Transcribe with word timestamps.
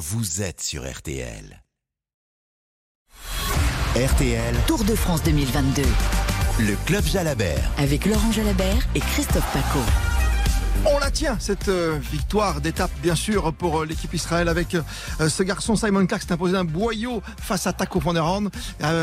vous 0.00 0.40
êtes 0.40 0.62
sur 0.62 0.90
RTL. 0.90 1.62
RTL, 3.94 4.54
Tour 4.66 4.84
de 4.84 4.94
France 4.94 5.22
2022 5.24 5.82
le 6.58 6.76
club 6.84 7.04
Jalabert. 7.04 7.70
avec 7.78 8.04
Laurent 8.04 8.32
Jalabert 8.32 8.86
et 8.94 9.00
Christophe 9.00 9.50
Paco. 9.52 9.80
On 10.86 10.98
la 10.98 11.10
tient, 11.10 11.36
cette 11.38 11.68
euh, 11.68 11.98
victoire 12.10 12.60
d'étape, 12.60 12.90
bien 13.02 13.14
sûr, 13.14 13.52
pour 13.52 13.80
euh, 13.82 13.86
l'équipe 13.86 14.12
Israël 14.14 14.48
avec 14.48 14.74
euh, 14.74 15.28
ce 15.28 15.42
garçon 15.42 15.76
Simon 15.76 16.06
Clark 16.06 16.22
s'est 16.22 16.32
imposé 16.32 16.56
un 16.56 16.64
boyau 16.64 17.22
face 17.40 17.66
à 17.66 17.72
Taco 17.72 18.00
van 18.00 18.14
der 18.14 18.24
Horn. 18.24 18.50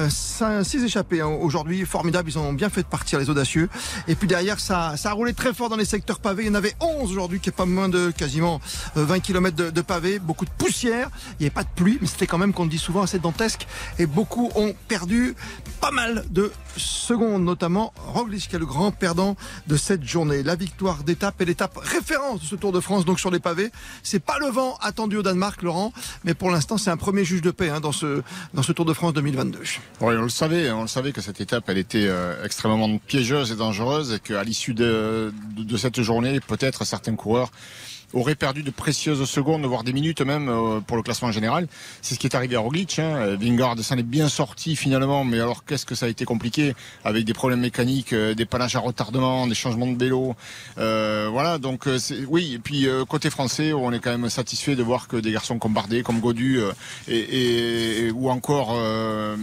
Six 0.10 0.84
échappés 0.84 1.22
hein, 1.22 1.28
aujourd'hui, 1.28 1.86
formidable, 1.86 2.30
ils 2.30 2.40
ont 2.40 2.54
bien 2.54 2.70
fait 2.70 2.82
de 2.82 2.88
partir 2.88 3.20
les 3.20 3.30
audacieux. 3.30 3.70
Et 4.08 4.16
puis 4.16 4.28
derrière, 4.28 4.60
ça, 4.60 4.96
a 5.04 5.12
roulé 5.12 5.34
très 5.34 5.54
fort 5.54 5.70
dans 5.70 5.76
les 5.76 5.86
secteurs 5.86 6.20
pavés. 6.20 6.44
Il 6.44 6.48
y 6.48 6.50
en 6.50 6.56
avait 6.56 6.76
11 6.80 7.12
aujourd'hui, 7.12 7.40
qui 7.40 7.50
est 7.50 7.52
pas 7.52 7.66
moins 7.66 7.90
de 7.90 8.12
quasiment 8.12 8.60
euh, 8.96 9.06
20 9.06 9.20
km 9.20 9.56
de, 9.56 9.82
pavés, 9.82 10.20
beaucoup 10.20 10.46
de 10.46 10.52
poussière. 10.58 11.10
Il 11.34 11.44
n'y 11.44 11.46
avait 11.46 11.54
pas 11.54 11.64
de 11.64 11.70
pluie, 11.76 12.00
mais 12.02 12.08
c'était 12.08 12.28
quand 12.28 12.38
même, 12.38 12.54
qu'on 12.54 12.66
dit 12.66 12.78
souvent, 12.80 13.04
assez 13.04 13.20
dantesque. 13.20 13.68
Et 14.00 14.06
beaucoup 14.06 14.52
ont 14.56 14.74
perdu 14.88 15.36
pas 15.80 15.92
mal 15.92 16.26
de 16.32 16.52
secondes, 16.76 17.44
notamment 17.44 17.94
Roglic 17.98 18.50
qui 18.50 18.56
est 18.56 18.60
le 18.60 18.66
grand 18.66 18.92
perdant 18.92 19.36
de 19.68 19.78
cette 19.78 20.04
journée. 20.04 20.44
La 20.44 20.56
victoire 20.56 21.04
d'étape 21.04 21.42
est 21.42 21.46
l'étape 21.58 21.80
référence 21.82 22.42
de 22.42 22.46
ce 22.46 22.56
Tour 22.56 22.72
de 22.72 22.80
France, 22.80 23.04
donc 23.04 23.20
sur 23.20 23.32
les 23.32 23.40
pavés. 23.40 23.72
C'est 24.04 24.20
pas 24.20 24.38
le 24.38 24.46
vent 24.46 24.78
attendu 24.80 25.18
au 25.18 25.24
Danemark, 25.24 25.64
Laurent, 25.64 25.92
mais 26.24 26.36
pour 26.36 26.52
l'instant, 26.52 26.78
c'est 26.78 26.92
un 26.92 26.98
premier 26.98 27.26
juge 27.26 27.42
de 27.42 27.50
paix 27.50 27.70
hein, 27.70 27.80
dans, 27.80 27.92
ce, 27.92 28.22
dans 28.54 28.62
ce 28.62 28.72
Tour 28.74 28.86
de 28.86 28.94
France 28.94 29.14
2022. 29.14 29.58
Oui, 30.02 30.16
on 30.16 30.22
le 30.22 30.30
savait, 30.30 30.70
on 30.70 30.84
le 30.84 30.88
savait 30.88 31.14
que 31.14 31.22
cette 31.22 31.42
étape, 31.42 31.64
elle 31.68 31.80
était 31.80 32.06
euh, 32.06 32.46
extrêmement 32.46 32.96
piégeuse 33.00 33.52
et 33.52 33.56
dangereuse, 33.56 34.14
et 34.14 34.20
qu'à 34.20 34.44
l'issue 34.44 34.76
de, 34.76 35.34
de 35.58 35.78
cette 35.78 36.00
journée, 36.00 36.40
peut-être 36.42 36.86
certains 36.86 37.16
coureurs 37.16 37.50
auraient 38.14 38.36
perdu 38.36 38.64
de 38.64 38.72
précieuses 38.72 39.24
secondes, 39.30 39.66
voire 39.66 39.84
des 39.84 39.94
minutes 39.94 40.22
même 40.22 40.50
euh, 40.50 40.80
pour 40.80 40.96
le 40.98 41.04
classement 41.04 41.32
général. 41.32 41.68
C'est 42.02 42.16
ce 42.16 42.20
qui 42.20 42.28
est 42.28 42.36
arrivé 42.36 42.56
à 42.56 42.60
Roglic. 42.60 43.00
Hein. 43.00 43.36
Vingard 43.40 43.78
s'en 43.80 43.98
est 43.98 44.04
bien 44.04 44.30
sorti 44.30 44.76
finalement, 44.76 45.24
mais 45.26 45.40
alors 45.40 45.66
qu'est-ce 45.66 45.86
que 45.86 45.96
ça 45.96 46.06
a 46.06 46.10
été 46.10 46.24
compliqué 46.26 46.74
avec 47.04 47.26
des 47.26 47.34
problèmes 47.34 47.60
mécaniques, 47.60 48.14
euh, 48.14 48.34
des 48.34 48.46
panaches 48.46 48.76
à 48.76 48.80
retardement, 48.80 49.46
des 49.48 49.56
changements 49.56 49.88
de 49.88 49.98
vélo. 49.98 50.36
Euh, 50.78 51.28
voilà, 51.32 51.58
donc 51.58 51.88
euh, 51.88 51.98
oui. 52.28 52.54
Et 52.54 52.60
puis 52.60 52.88
côté 53.10 53.30
français, 53.30 53.74
on 53.74 53.92
est 53.92 54.00
quand 54.00 54.18
même 54.18 54.30
satisfait 54.30 54.76
de 54.76 54.84
voir 54.84 55.08
que 55.08 55.18
des 55.18 55.32
garçons 55.32 55.60
comme 55.60 55.74
Bardet, 55.74 56.02
comme 56.02 56.20
Godu, 56.20 56.60
euh, 56.60 56.72
et, 57.08 58.06
et- 58.08 58.12
ou 58.12 58.30
encore 58.30 58.74
euh, 58.78 59.36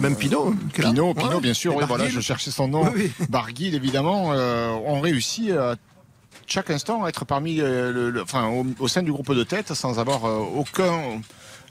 Même 0.00 0.16
Pinot. 0.16 0.54
Pinot, 0.74 1.14
Pinot, 1.14 1.34
Ouais. 1.36 1.40
bien 1.40 1.54
sûr, 1.54 1.80
Et 1.80 1.84
voilà, 1.86 2.08
je 2.08 2.20
cherchais 2.20 2.50
son 2.50 2.68
nom. 2.68 2.84
Oui, 2.94 3.10
oui. 3.18 3.26
Barguil, 3.28 3.74
évidemment, 3.74 4.32
euh, 4.32 4.70
ont 4.86 5.00
réussi 5.00 5.50
à 5.52 5.76
chaque 6.52 6.70
instant 6.70 7.06
être 7.06 7.24
parmi, 7.24 7.60
euh, 7.60 8.22
enfin, 8.22 8.48
au, 8.48 8.66
au 8.78 8.86
sein 8.86 9.02
du 9.02 9.10
groupe 9.10 9.34
de 9.34 9.42
tête 9.42 9.72
sans 9.72 9.98
avoir 9.98 10.26
euh, 10.26 10.36
aucun 10.36 11.22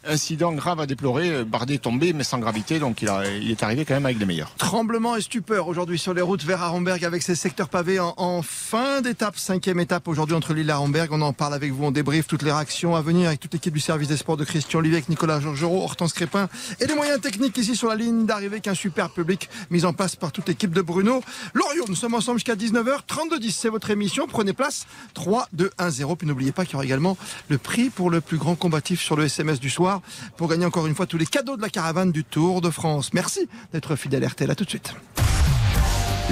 incident 0.06 0.52
grave 0.54 0.80
à 0.80 0.86
déplorer. 0.86 1.44
Bardet 1.44 1.76
est 1.76 1.80
tombé, 1.80 2.14
mais 2.14 2.24
sans 2.24 2.40
gravité, 2.40 2.80
donc 2.80 3.02
il, 3.02 3.52
est 3.52 3.64
arrivé 3.64 3.86
quand 3.86 3.94
même 3.94 4.06
avec 4.06 4.20
les 4.20 4.26
meilleurs. 4.26 4.54
Tremblement 4.58 5.16
et 5.16 5.22
stupeur 5.22 5.68
aujourd'hui 5.68 6.00
sur 6.00 6.14
les 6.14 6.22
routes 6.22 6.44
vers 6.44 6.62
Arenberg 6.62 7.04
avec 7.06 7.22
ces 7.22 7.36
secteurs 7.36 7.70
pavés 7.70 8.00
en, 8.00 8.42
fin 8.42 9.02
d'étape, 9.02 9.38
cinquième 9.38 9.80
étape 9.80 10.08
aujourd'hui 10.08 10.36
entre 10.36 10.54
Lille 10.54 10.70
et 10.70 10.72
Arenberg. 10.72 11.12
On 11.12 11.22
en 11.22 11.34
parle 11.34 11.54
avec 11.54 11.72
vous, 11.72 11.86
on 11.86 11.92
débriefe 11.92 12.28
toutes 12.28 12.44
les 12.44 12.52
réactions 12.52 12.96
à 12.96 13.02
venir 13.02 13.28
avec 13.28 13.40
toute 13.40 13.54
l'équipe 13.54 13.74
du 13.74 13.80
service 13.80 14.08
des 14.08 14.18
sports 14.18 14.38
de 14.38 14.46
Christian 14.46 14.80
Olivier, 14.80 14.98
avec 14.98 15.10
Nicolas 15.10 15.40
Georgerot, 15.40 15.84
Hortense 15.84 16.14
Crépin 16.14 16.50
et 16.80 16.86
les 16.86 16.96
moyens 16.96 17.22
techniques 17.22 17.58
ici 17.58 17.76
sur 17.76 17.90
la 17.90 17.96
ligne 17.96 18.26
d'arrivée 18.26 18.60
qu'un 18.60 18.74
super 18.74 19.10
public 19.10 19.50
mis 19.70 19.86
en 19.86 19.94
place 19.94 20.16
par 20.16 20.32
toute 20.32 20.48
l'équipe 20.48 20.72
de 20.72 20.82
Bruno. 20.82 21.22
Loriot, 21.54 21.86
nous 21.88 21.96
sommes 21.96 22.16
ensemble 22.16 22.40
jusqu'à 22.40 22.56
19h, 22.56 23.02
32-10, 23.08 23.52
c'est 23.52 23.70
votre 23.70 23.90
émission. 23.90 24.28
Prenez 24.28 24.54
place, 24.54 24.86
3, 25.14 25.48
2, 25.54 25.70
1, 25.78 25.90
0. 25.90 26.16
Puis 26.16 26.28
n'oubliez 26.28 26.52
pas 26.52 26.66
qu'il 26.66 26.74
y 26.74 26.76
aura 26.76 26.86
également 26.86 27.18
le 27.50 27.58
prix 27.58 27.90
pour 27.90 28.10
le 28.10 28.22
plus 28.22 28.38
grand 28.38 28.56
combatif 28.56 29.02
sur 29.02 29.16
le 29.16 29.26
SMS 29.26 29.60
du 29.60 29.70
soir 29.70 29.91
pour 30.38 30.47
gagner 30.47 30.66
encore 30.66 30.88
une 30.88 30.95
fois 30.95 31.06
tous 31.06 31.17
les 31.17 31.25
cadeaux 31.25 31.58
de 31.58 31.61
la 31.61 31.70
caravane 31.70 32.11
du 32.11 32.23
Tour 32.23 32.61
de 32.61 32.70
France. 32.70 33.14
Merci 33.14 33.47
d'être 33.73 33.95
fidèle 33.95 34.23
à 34.23 34.28
RTL. 34.28 34.50
À 34.50 34.56
tout 34.56 34.66
de 34.66 34.70
suite. 34.70 34.94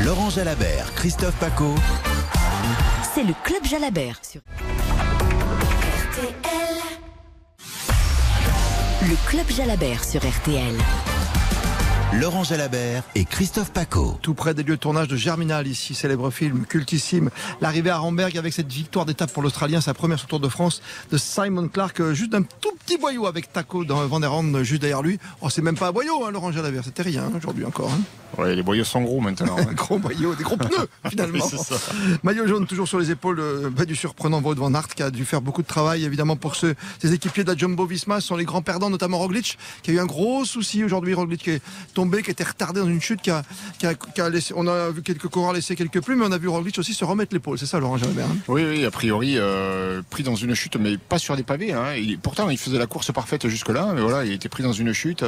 Laurent 0.04 0.30
Jalabert, 0.30 0.94
Christophe 0.96 1.36
Paco. 1.40 1.76
C'est 3.14 3.24
le 3.24 3.34
club 3.44 3.66
Jalabert 3.66 4.20
sur 4.24 4.42
Le 9.02 9.30
club 9.30 9.50
Jalabert 9.50 10.04
sur 10.04 10.22
RTL. 10.22 10.76
Laurent 12.14 12.44
Jalabert 12.44 13.04
et 13.14 13.24
Christophe 13.24 13.72
Paco. 13.72 14.18
tout 14.24 14.34
près 14.34 14.56
des 14.56 14.64
lieux 14.64 14.76
de 14.78 14.82
tournage 14.82 15.08
de 15.08 15.16
Germinal, 15.16 15.68
ici, 15.68 15.94
célèbre 15.94 16.32
film 16.32 16.66
cultissime. 16.66 17.30
L'arrivée 17.62 17.92
à 17.92 18.00
Ramberg 18.00 18.36
avec 18.36 18.52
cette 18.52 18.72
victoire 18.72 19.06
d'étape 19.06 19.32
pour 19.32 19.44
l'Australien, 19.44 19.80
sa 19.80 19.94
première 19.94 20.18
sur 20.18 20.28
Tour 20.28 20.40
de 20.40 20.50
France 20.50 20.82
de 21.12 21.18
Simon 21.18 21.68
Clark, 21.68 22.00
euh, 22.02 22.14
juste 22.16 22.32
d'un 22.32 22.42
tout 22.42 22.72
petit 22.84 22.98
boyau 22.98 23.28
avec 23.28 23.54
Taco 23.54 23.86
dans 23.86 24.06
Van 24.08 24.20
der 24.20 24.34
euh, 24.34 24.64
juste 24.64 24.82
derrière 24.82 25.04
lui. 25.04 25.20
Oh, 25.42 25.50
c'est 25.52 25.62
même 25.62 25.78
pas 25.78 25.90
un 25.90 25.92
boyau, 25.92 26.26
hein, 26.26 26.32
Laurent 26.32 26.52
Jalabert, 26.52 26.84
c'était 26.84 27.04
rien 27.04 27.26
hein, 27.26 27.32
aujourd'hui 27.38 27.64
encore. 27.64 27.92
hein. 27.92 28.02
Ouais, 28.38 28.56
les 28.56 28.62
boyaux 28.64 28.84
sont 28.84 29.02
gros 29.02 29.22
maintenant. 29.22 29.56
hein. 29.58 29.66
Un 29.70 29.74
gros 29.74 29.98
boyau, 29.98 30.34
des 30.36 30.44
gros 30.44 30.58
pneus 30.58 30.88
finalement. 31.10 31.46
Oui. 31.52 31.78
Maillot 32.24 32.48
jaune 32.48 32.68
toujours 32.68 32.88
sur 32.88 33.00
les 33.00 33.10
épaules 33.12 33.40
euh, 33.40 33.70
bah, 33.72 33.86
du 33.86 33.96
surprenant 33.96 34.40
Wout 34.42 34.54
van 34.56 34.74
Aert 34.74 34.88
qui 34.88 35.02
a 35.04 35.10
dû 35.12 35.26
faire 35.26 35.42
beaucoup 35.42 35.62
de 35.64 35.68
travail 35.68 36.06
évidemment 36.06 36.36
pour 36.36 36.56
ce, 36.56 36.74
ses 37.02 37.14
équipiers 37.14 37.44
de 37.44 37.52
la 37.52 37.58
Jumbo 37.58 37.86
Visma. 37.88 38.22
Ce 38.22 38.28
sont 38.28 38.36
les 38.38 38.46
grands 38.46 38.62
perdants, 38.62 38.90
notamment 38.92 39.18
Roglic 39.18 39.58
qui 39.82 39.92
a 39.92 39.94
eu 39.96 40.00
un 40.00 40.06
gros 40.06 40.46
souci 40.46 40.84
aujourd'hui. 40.84 41.14
Roglic 41.16 41.42
qui 41.42 41.50
est 41.52 41.62
qui 42.24 42.32
était 42.32 42.44
retardé 42.44 42.80
dans 42.80 42.88
une 42.88 43.02
chute, 43.02 43.28
a, 43.30 43.44
on 44.56 44.68
a 44.68 44.90
vu 44.92 45.02
quelques 45.02 45.28
coureurs 45.28 45.54
laisser 45.54 45.76
quelques 45.76 46.02
plumes, 46.02 46.20
mais 46.20 46.26
on 46.26 46.32
a 46.32 46.38
vu 46.38 46.48
Roglic 46.48 46.78
aussi 46.78 46.94
se 46.94 47.06
remettre 47.06 47.34
l'épaule. 47.34 47.58
C'est 47.58 47.66
ça 47.66 47.80
Laurent 47.80 47.98
Jalabert. 47.98 48.26
hein? 48.26 48.38
Oui, 48.48 48.64
oui, 48.64 48.86
a 48.86 48.92
priori, 48.92 49.34
euh, 49.38 50.02
pris 50.10 50.24
dans 50.24 50.36
une 50.36 50.54
chute, 50.56 50.76
mais 50.78 50.98
pas 50.98 51.20
sur 51.20 51.36
des 51.36 51.44
pavés. 51.44 51.74
Hein. 51.74 51.94
Pourtant, 52.22 52.50
il 52.50 52.58
faisait 52.58 52.78
la 52.78 52.88
course 52.88 53.12
parfaite 53.12 53.48
jusque-là, 53.48 53.92
mais 53.96 54.02
voilà, 54.02 54.26
il 54.26 54.34
était 54.34 54.50
pris 54.50 54.64
dans 54.64 54.74
une 54.74 54.94
chute 54.94 55.24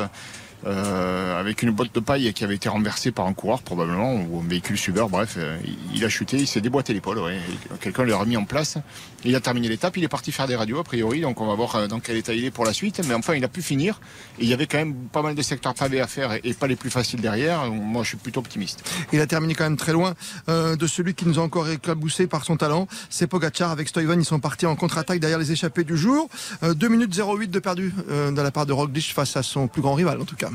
euh, 0.66 1.40
avec 1.40 1.64
une 1.64 1.72
botte 1.72 1.94
de 1.94 2.00
paille 2.00 2.32
qui 2.34 2.44
avait 2.44 2.56
été 2.56 2.70
renversée 2.70 3.12
par 3.12 3.26
un 3.26 3.34
coureur, 3.34 3.62
probablement, 3.62 4.16
ou 4.16 4.42
un 4.42 4.48
véhicule 4.48 4.78
suiveur. 4.78 5.10
Bref, 5.10 5.36
euh, 5.38 5.58
il, 5.94 6.04
a 6.06 6.10
chuté, 6.10 6.38
il 6.38 6.48
s'est 6.48 6.62
déboîté 6.62 6.94
l'épaule. 6.94 7.20
ouais. 7.20 7.40
Quelqu'un 7.80 8.06
l'a 8.06 8.18
remis 8.18 8.38
en 8.38 8.46
place. 8.46 8.78
Il 9.24 9.36
a 9.36 9.40
terminé 9.40 9.70
l'étape, 9.70 9.98
il 9.98 10.04
est 10.04 10.08
parti 10.08 10.32
faire 10.32 10.48
des 10.48 10.56
radios, 10.56 10.80
a 10.80 10.84
priori, 10.84 11.22
donc 11.22 11.42
on 11.42 11.46
va 11.46 11.54
voir 11.54 11.76
euh, 11.76 11.88
dans 11.88 12.00
quel 12.00 12.18
état 12.18 12.34
il 12.34 12.44
est 12.44 12.52
pour 12.52 12.66
la 12.66 12.74
suite. 12.74 13.02
Mais 13.08 13.14
enfin, 13.14 13.36
il 13.36 13.44
a 13.44 13.48
pu 13.48 13.62
finir. 13.62 14.02
Et 14.40 14.44
il 14.44 14.50
y 14.50 14.54
avait 14.54 14.66
quand 14.66 14.80
même 14.80 14.96
pas 15.12 15.22
mal 15.22 15.36
de 15.36 15.42
secteurs 15.42 15.74
pavés 15.74 16.02
à 16.02 16.08
faire 16.08 16.34
et, 16.44 16.54
pas 16.54 16.68
les 16.68 16.76
plus 16.76 16.90
faciles 16.90 17.22
derrière. 17.22 17.70
Moi, 17.72 18.04
je 18.04 18.10
suis 18.10 18.18
plutôt 18.18 18.40
optimiste. 18.40 18.84
Il 19.14 19.20
a 19.20 19.28
terminé 19.28 19.54
quand 19.54 19.64
même 19.64 19.78
très 19.78 19.94
loin 19.94 20.16
euh, 20.50 20.76
de 20.76 20.88
celui 20.88 21.14
qui 21.14 21.26
nous 21.26 21.40
a 21.40 21.42
encore 21.42 21.70
éclaboussé 21.70 22.28
par 22.28 22.44
son 22.44 22.58
talent. 22.58 22.88
C'est 23.10 23.28
Pogacar 23.28 23.72
avec 23.72 23.88
Stuyven. 23.88 24.20
Ils 24.20 24.26
sont 24.26 24.40
partis 24.40 24.66
en 24.66 24.76
contre-attaque 24.76 25.20
derrière 25.20 25.40
les 25.40 25.52
échappés 25.52 25.84
du 25.84 25.98
jour. 25.98 26.30
Euh, 26.64 26.74
2 26.74 26.88
minutes 26.88 27.16
08 27.16 27.50
de 27.50 27.60
perdu 27.60 27.94
de 28.08 28.42
la 28.42 28.52
part 28.52 28.66
de 28.66 28.74
Roglic 28.74 29.14
face 29.14 29.36
à 29.38 29.44
son 29.44 29.68
plus 29.68 29.82
grand 29.82 29.94
rival 29.94 30.20
en 30.22 30.26
tout 30.26 30.36
cas. 30.36 30.51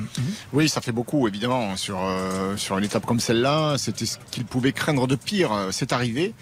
Oui, 0.52 0.68
ça 0.68 0.80
fait 0.80 0.92
beaucoup, 0.92 1.26
évidemment, 1.28 1.76
sur, 1.76 1.98
euh, 2.02 2.56
sur 2.56 2.76
une 2.78 2.84
étape 2.84 3.06
comme 3.06 3.20
celle-là. 3.20 3.76
C'était 3.78 4.06
ce 4.06 4.18
qu'il 4.30 4.44
pouvait 4.44 4.72
craindre 4.72 5.06
de 5.06 5.16
pire. 5.16 5.52
euh, 5.52 5.68
C'est 5.72 5.92
arrivé. 5.92 6.34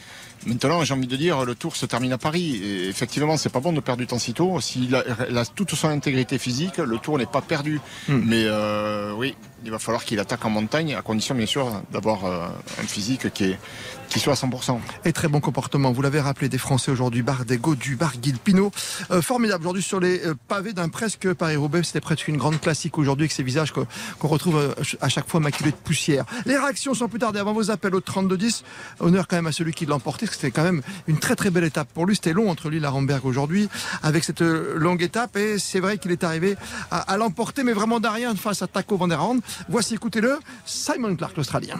Maintenant, 0.47 0.85
j'ai 0.85 0.95
envie 0.95 1.07
de 1.07 1.17
dire, 1.17 1.45
le 1.45 1.55
tour 1.55 1.77
se 1.77 1.87
termine 1.87 2.13
à 2.13 2.19
Paris. 2.19 2.61
Et 2.63 2.89
effectivement, 2.89 3.37
c'est 3.37 3.51
pas 3.51 3.61
bon 3.61 3.73
de 3.73 3.81
perdre 3.81 4.01
du 4.01 4.07
temps 4.07 4.19
si 4.19 4.35
tôt. 4.35 4.61
S'il 4.61 4.95
a, 4.95 5.05
toute 5.55 5.75
son 5.75 5.89
intégrité 5.89 6.39
physique, 6.39 6.79
le 6.79 6.99
tour 6.99 7.19
n'est 7.19 7.27
pas 7.27 7.41
perdu. 7.41 7.81
Mais 8.09 8.45
euh, 8.47 9.13
oui, 9.13 9.35
il 9.65 9.71
va 9.71 9.79
falloir 9.79 10.05
qu'il 10.05 10.21
attaque 10.21 10.45
en 10.45 10.51
montagne, 10.51 10.95
à 10.95 11.03
condition, 11.03 11.35
bien 11.35 11.47
sûr, 11.47 11.83
d'avoir 11.91 12.25
euh, 12.27 12.47
un 12.81 12.87
physique 12.87 13.33
qui, 13.33 13.45
est, 13.45 13.59
qui 14.11 14.21
soit 14.21 14.35
à 14.35 14.37
100%. 14.37 14.79
Et 15.05 15.13
très 15.13 15.29
bon 15.29 15.41
comportement. 15.41 15.91
Vous 15.93 16.03
l'avez 16.03 16.21
rappelé 16.21 16.49
des 16.49 16.59
Français 16.59 16.91
aujourd'hui. 16.91 17.23
Bardet, 17.23 17.57
Godu, 17.57 17.97
Barguil, 17.97 18.37
Pinot. 18.39 18.71
Euh, 19.11 19.23
formidable 19.23 19.65
aujourd'hui 19.65 19.83
sur 19.83 20.01
les 20.01 20.25
euh, 20.27 20.35
pavés 20.49 20.75
d'un 20.75 20.91
presque 20.91 21.33
Paris-Roubaix. 21.33 21.83
C'était 21.83 22.03
presque 22.03 22.29
une 22.29 22.37
grande 22.37 22.61
classique 22.61 22.99
aujourd'hui 22.99 23.25
avec 23.25 23.33
ces 23.33 23.43
visages 23.43 23.73
qu'on 23.73 24.29
retrouve 24.29 24.75
à 25.01 25.09
chaque 25.09 25.29
fois 25.29 25.41
maculés 25.41 25.71
de 25.71 25.77
poussière. 25.77 26.25
Les 26.45 26.59
réactions 26.59 26.93
sans 26.93 27.09
plus 27.09 27.19
tarder 27.19 27.39
avant 27.39 27.55
vos 27.55 27.71
appels 27.71 27.95
au 27.95 28.01
32-10. 28.01 28.63
Honneur 29.01 29.27
quand 29.27 29.37
même 29.37 29.47
à 29.47 29.53
celui 29.53 29.73
qui 29.73 29.87
l'a 29.87 29.95
emporté. 29.95 30.27
C'était 30.35 30.51
quand 30.51 30.65
même 30.65 30.83
une 31.07 31.19
très 31.19 31.37
très 31.37 31.51
belle 31.51 31.65
étape 31.65 31.89
pour 31.93 32.07
lui. 32.07 32.15
C'était 32.17 32.33
long 32.33 32.51
entre 32.51 32.71
Lille 32.71 32.85
à 32.85 32.91
Ramberg 32.91 33.25
aujourd'hui 33.25 33.69
avec 34.03 34.25
cette 34.25 34.43
euh, 34.43 34.75
longue 34.77 35.03
étape. 35.03 35.37
Et 35.37 35.59
c'est 35.59 35.81
vrai 35.81 35.99
qu'il 35.99 36.11
est 36.11 36.25
arrivé 36.25 36.57
à, 36.91 37.17
l'emporter, 37.17 37.63
mais 37.63 37.73
vraiment 37.73 38.01
d'arrière 38.01 38.35
face 38.37 38.63
à 38.63 38.67
Taco 38.67 38.97
Van 38.97 39.09
der 39.09 39.21
Horn. 39.21 39.41
Voici, 39.69 39.95
écoutez-le, 39.95 40.39
Simon 40.65 41.17
Clark, 41.17 41.37
l'Australien. 41.37 41.79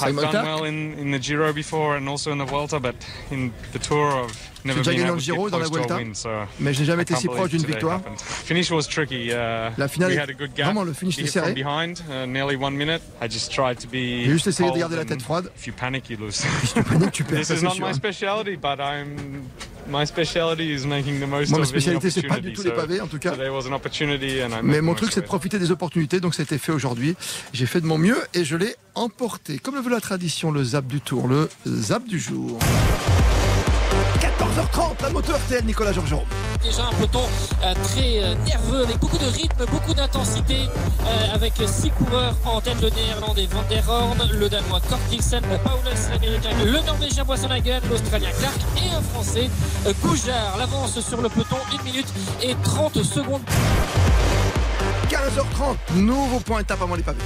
I've 0.00 0.16
done 0.16 0.44
well 0.44 0.64
in, 0.64 0.98
in 0.98 1.10
the 1.10 1.18
Giro 1.18 1.52
before 1.52 1.96
and 1.96 2.08
also 2.08 2.32
in 2.32 2.38
the 2.38 2.44
Vuelta, 2.44 2.80
but 2.80 2.94
in 3.30 3.52
the 3.72 3.78
Tour 3.78 4.24
I've 4.24 4.64
never 4.64 4.82
been 4.84 5.00
able 5.00 5.18
to 5.18 5.24
get 5.26 5.36
close 5.36 5.70
to 5.70 5.94
a 5.94 5.96
win. 5.96 6.14
So 6.14 6.46
Mais 6.58 6.72
je 6.72 6.80
n'ai 6.80 6.86
jamais 6.86 7.02
été 7.02 7.16
si 7.16 7.26
proche 7.28 7.50
d'une 7.50 7.64
victoire. 7.66 8.00
Finish 8.18 8.70
was 8.70 8.86
tricky. 8.86 9.32
Uh, 9.32 9.70
La 9.78 9.88
finale 9.88 10.10
we 10.10 10.18
had 10.18 10.30
a 10.30 10.34
good 10.34 10.54
gap. 10.54 10.66
vraiment, 10.66 10.84
le 10.84 10.92
finish 10.92 11.16
to 11.16 11.22
était 11.22 11.28
hit 11.28 11.32
from 11.32 11.44
serré. 11.48 11.54
behind, 11.54 12.02
uh, 12.10 12.26
nearly 12.26 12.56
one 12.56 12.76
minute. 12.76 13.02
I 13.20 13.28
just 13.28 13.50
tried 13.52 13.78
to 13.80 13.86
be. 13.88 14.24
J'ai 14.24 14.30
juste 14.32 14.46
essayé 14.46 14.70
de 14.70 14.78
garder 14.78 14.96
la 14.96 15.04
tête 15.04 15.22
froide. 15.22 15.50
If 15.56 15.66
you 15.66 15.72
panic, 15.72 16.10
you 16.10 16.16
lose. 16.18 16.42
Tu 16.74 16.82
paniques, 16.84 17.12
tu 17.12 17.24
perds, 17.24 17.38
This 17.38 17.50
is 17.50 17.62
not 17.62 17.78
my 17.78 17.92
speciality, 17.92 18.56
but 18.56 18.78
I'm. 18.80 19.48
My 19.88 20.06
speciality 20.06 20.72
is 20.72 20.86
making 20.86 21.20
the 21.20 21.26
most 21.26 21.50
Moi, 21.50 21.58
ma 21.58 21.64
of 21.64 21.68
any 21.68 21.80
spécialité, 21.80 22.10
c'est 22.10 22.22
pas 22.22 22.40
du 22.40 22.52
tout 22.52 22.62
les 22.62 22.70
pavés, 22.70 23.00
en 23.00 23.06
tout 23.06 23.18
cas. 23.18 23.34
Mais 24.62 24.80
mon 24.80 24.94
truc, 24.94 25.10
c'est 25.12 25.20
de 25.20 25.24
it. 25.24 25.28
profiter 25.28 25.58
des 25.58 25.70
opportunités, 25.70 26.20
donc 26.20 26.34
ça 26.34 26.42
a 26.42 26.44
été 26.44 26.58
fait 26.58 26.72
aujourd'hui. 26.72 27.16
J'ai 27.52 27.66
fait 27.66 27.80
de 27.80 27.86
mon 27.86 27.98
mieux 27.98 28.18
et 28.34 28.44
je 28.44 28.56
l'ai 28.56 28.74
emporté. 28.94 29.58
Comme 29.58 29.76
le 29.76 29.80
veut 29.80 29.90
la 29.90 30.00
tradition, 30.00 30.50
le 30.50 30.62
zap 30.64 30.86
du 30.86 31.00
tour, 31.00 31.28
le 31.28 31.48
zap 31.66 32.04
du 32.04 32.18
jour. 32.18 32.58
14 34.56 34.96
14h30, 34.96 35.02
la 35.02 35.10
moto 35.10 35.32
RTL, 35.32 35.64
Nicolas 35.64 35.92
Georgeon. 35.92 36.24
Déjà 36.62 36.86
un 36.86 36.92
peloton 36.94 37.22
euh, 37.62 37.74
très 37.84 38.22
euh, 38.22 38.34
nerveux, 38.46 38.82
avec 38.82 38.98
beaucoup 38.98 39.18
de 39.18 39.26
rythme, 39.26 39.64
beaucoup 39.70 39.94
d'intensité, 39.94 40.68
euh, 41.06 41.34
avec 41.34 41.52
six 41.66 41.90
coureurs 41.90 42.34
en 42.44 42.60
tête, 42.60 42.80
le 42.80 42.90
néerlandais 42.90 43.46
Van 43.46 43.62
der 43.68 43.88
Horn, 43.88 44.18
le 44.32 44.48
danois 44.48 44.80
Kortilsen, 44.88 45.42
Paulus 45.42 46.10
l'américain, 46.10 46.50
le 46.64 46.80
norvégien 46.84 47.24
Boisson-Hagen, 47.24 47.80
l'australien 47.88 48.30
Clark 48.38 48.60
et 48.76 48.90
un 48.94 49.02
français 49.02 49.50
Goujard. 50.02 50.56
L'avance 50.58 51.00
sur 51.00 51.20
le 51.20 51.28
peloton, 51.28 51.56
1 51.80 51.84
minute 51.84 52.08
et 52.42 52.56
30 52.62 53.02
secondes. 53.02 53.42
15h30, 55.10 55.96
nouveau 55.96 56.38
point 56.38 56.60
étape 56.60 56.80
avant 56.82 56.94
les 56.94 57.02
pavés. 57.02 57.18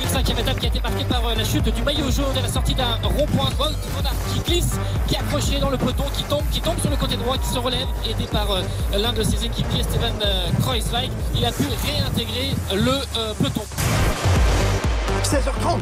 Une 0.00 0.08
cinquième 0.08 0.38
étape 0.38 0.56
qui 0.60 0.66
a 0.66 0.68
été 0.68 0.80
marquée 0.80 1.04
par 1.04 1.26
euh, 1.26 1.34
la 1.34 1.44
chute 1.44 1.68
du 1.68 1.82
maillot 1.82 2.08
jaune 2.08 2.36
à 2.38 2.42
la 2.42 2.48
sortie 2.48 2.76
d'un 2.76 2.94
rond-point. 3.02 3.50
Aert 3.58 4.14
qui 4.32 4.40
glisse, 4.40 4.74
qui 5.08 5.16
est 5.16 5.18
accroché 5.18 5.58
dans 5.58 5.70
le 5.70 5.76
peloton, 5.76 6.04
qui 6.16 6.22
tombe, 6.24 6.44
qui 6.52 6.60
tombe 6.60 6.78
sur 6.78 6.90
le 6.90 6.96
côté 6.96 7.16
droit, 7.16 7.36
qui 7.36 7.48
se 7.48 7.58
relève, 7.58 7.88
aidé 8.08 8.26
par 8.30 8.52
euh, 8.52 8.62
l'un 8.96 9.12
de 9.12 9.24
ses 9.24 9.44
équipiers, 9.44 9.82
Steven 9.82 10.14
euh, 10.24 10.46
Kruijswijk. 10.60 11.10
Il 11.34 11.44
a 11.44 11.50
pu 11.50 11.64
réintégrer 11.84 12.54
le 12.72 13.34
peloton. 13.34 13.62
16h30, 15.24 15.80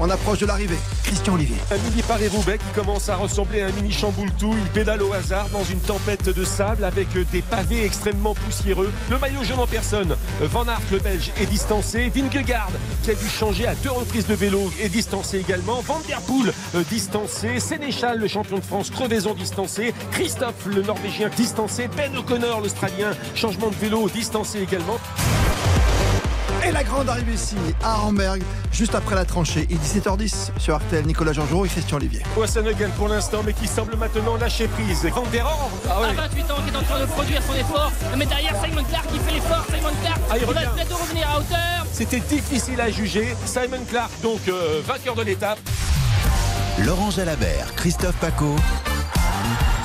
on 0.00 0.10
approche 0.10 0.38
de 0.40 0.46
l'arrivée. 0.46 0.76
Christian 1.02 1.34
Olivier. 1.34 1.56
Un 1.70 1.78
mini 1.78 2.02
Paris-Roubaix 2.02 2.58
qui 2.58 2.80
commence 2.80 3.08
à 3.08 3.16
ressembler 3.16 3.62
à 3.62 3.68
un 3.68 3.72
mini 3.72 3.90
Chamboultou. 3.90 4.54
Il 4.54 4.70
pédale 4.70 5.02
au 5.02 5.12
hasard 5.14 5.48
dans 5.48 5.64
une 5.64 5.80
tempête 5.80 6.28
de 6.28 6.44
sable 6.44 6.84
avec 6.84 7.08
des 7.30 7.40
pavés 7.40 7.86
extrêmement 7.86 8.34
poussiéreux. 8.34 8.92
Le 9.10 9.18
maillot 9.18 9.42
jaune 9.44 9.60
en 9.60 9.66
personne. 9.66 10.14
Van 10.42 10.66
Aert, 10.66 10.82
le 10.90 10.98
Belge, 10.98 11.32
est 11.40 11.46
distancé. 11.46 12.12
Vingegaard, 12.14 12.70
qui 13.02 13.12
a 13.12 13.14
dû 13.14 13.28
changer 13.28 13.66
à 13.66 13.74
deux 13.76 13.90
reprises 13.90 14.26
de 14.26 14.34
vélo, 14.34 14.70
est 14.80 14.90
distancé 14.90 15.38
également. 15.38 15.80
Van 15.80 16.00
Der 16.06 16.20
Poel, 16.20 16.52
euh, 16.74 16.82
distancé. 16.90 17.60
Sénéchal, 17.60 18.18
le 18.18 18.28
champion 18.28 18.58
de 18.58 18.64
France, 18.64 18.90
crevaison 18.90 19.32
distancé. 19.32 19.94
Christophe, 20.10 20.66
le 20.66 20.82
Norvégien, 20.82 21.30
distancé. 21.34 21.88
Ben 21.96 22.14
O'Connor, 22.16 22.60
l'Australien, 22.60 23.12
changement 23.34 23.70
de 23.70 23.76
vélo, 23.76 24.10
distancé 24.10 24.60
également. 24.60 24.98
Et 26.64 26.70
la 26.70 26.84
grande 26.84 27.08
arrivée 27.08 27.32
ici, 27.32 27.56
à 27.82 27.94
Armberg, 27.94 28.40
juste 28.70 28.94
après 28.94 29.14
la 29.16 29.24
tranchée. 29.24 29.66
Il 29.68 29.76
est 29.76 29.80
17h10 29.80 30.50
sur 30.58 30.76
RTL, 30.76 31.04
Nicolas 31.06 31.32
Georgeon 31.32 31.64
et 31.64 31.68
Christian 31.68 31.96
Olivier. 31.96 32.22
Boissonnegan 32.36 32.90
pour 32.96 33.08
l'instant, 33.08 33.40
mais 33.44 33.52
qui 33.52 33.66
semble 33.66 33.96
maintenant 33.96 34.36
lâcher 34.36 34.68
prise. 34.68 35.04
Van 35.06 35.24
Der 35.32 35.44
Horn, 35.44 35.70
ah 35.90 36.00
ouais. 36.00 36.08
À 36.08 36.12
28 36.12 36.50
ans, 36.50 36.54
qui 36.64 36.72
est 36.72 36.76
en 36.76 36.82
train 36.82 37.00
de 37.00 37.06
produire 37.06 37.40
son 37.42 37.54
effort. 37.54 37.92
Mais 38.16 38.26
derrière, 38.26 38.54
Simon 38.62 38.84
Clark 38.84 39.06
qui 39.08 39.18
fait 39.18 39.32
l'effort. 39.34 39.64
Simon 39.66 39.90
Clark, 40.02 40.20
Ah, 40.30 40.34
il 40.36 40.42
il 40.42 40.46
va 40.46 40.60
peut-être 40.70 41.00
revenir 41.00 41.28
à 41.28 41.38
hauteur. 41.38 41.86
C'était 41.92 42.20
difficile 42.20 42.80
à 42.80 42.90
juger. 42.90 43.34
Simon 43.44 43.84
Clark, 43.88 44.10
donc 44.22 44.40
euh, 44.48 44.80
vainqueur 44.86 45.16
de 45.16 45.22
l'étape. 45.22 45.58
Laurent 46.84 47.10
Jalabert, 47.10 47.74
Christophe 47.76 48.16
Paco. 48.16 48.54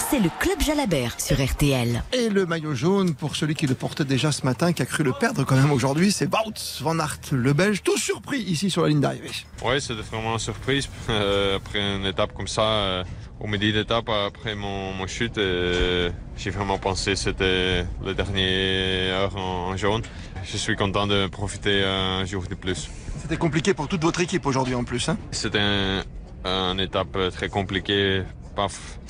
C'est 0.10 0.20
le 0.20 0.30
Club 0.40 0.62
Jalabert 0.62 1.20
sur 1.20 1.44
RTL. 1.44 2.02
Et 2.14 2.30
le 2.30 2.46
maillot 2.46 2.74
jaune, 2.74 3.14
pour 3.14 3.36
celui 3.36 3.56
qui 3.56 3.68
le 3.68 3.76
portait 3.76 4.06
déjà 4.06 4.32
ce 4.32 4.46
matin, 4.46 4.72
qui 4.72 4.82
a 4.82 4.86
cru 4.86 5.04
le 5.04 5.12
perdre 5.12 5.44
quand 5.44 5.56
même 5.58 5.72
aujourd'hui, 5.72 6.14
c'est 6.14 6.26
Wout 6.34 6.54
van 6.82 6.98
Aert, 7.00 7.20
le 7.34 7.52
Belge, 7.52 7.84
tout 7.84 7.98
surpris 7.98 8.40
ici 8.40 8.70
sur 8.70 8.84
la 8.84 8.90
ligne 8.90 9.02
d'arrivée. 9.02 9.32
Ouais, 9.66 9.82
c'était 9.82 10.02
vraiment 10.02 10.34
une 10.34 10.40
surprise. 10.40 10.88
Euh, 11.10 11.56
après 11.58 11.80
une 11.80 12.06
étape 12.06 12.34
comme 12.34 12.48
ça, 12.48 12.62
euh, 12.62 13.04
au 13.40 13.48
midi 13.48 13.72
d'étape, 13.72 14.10
après 14.10 14.56
mon, 14.56 14.94
mon 14.94 15.08
chute, 15.08 15.38
euh, 15.38 16.10
j'ai 16.38 16.50
vraiment 16.52 16.78
pensé 16.78 17.12
que 17.14 17.18
c'était 17.18 17.86
la 18.04 18.14
dernière 18.14 19.16
heure 19.16 19.36
en, 19.38 19.70
en 19.72 19.78
jaune. 19.78 20.02
Je 20.44 20.58
suis 20.58 20.76
content 20.76 21.08
de 21.08 21.28
profiter 21.28 21.84
un 21.84 22.24
jour 22.26 22.44
de 22.50 22.56
plus. 22.56 22.90
C'était 23.22 23.38
compliqué 23.38 23.74
pour 23.74 23.88
toute 23.88 24.04
votre 24.04 24.20
équipe 24.20 24.46
aujourd'hui 24.46 24.76
en 24.76 24.84
plus. 24.84 25.10
Hein 25.10 25.18
C'était 25.32 25.60
un, 25.60 26.04
une 26.46 26.80
étape 26.80 27.18
très 27.32 27.48
compliquée, 27.50 28.24
pas 28.58 28.68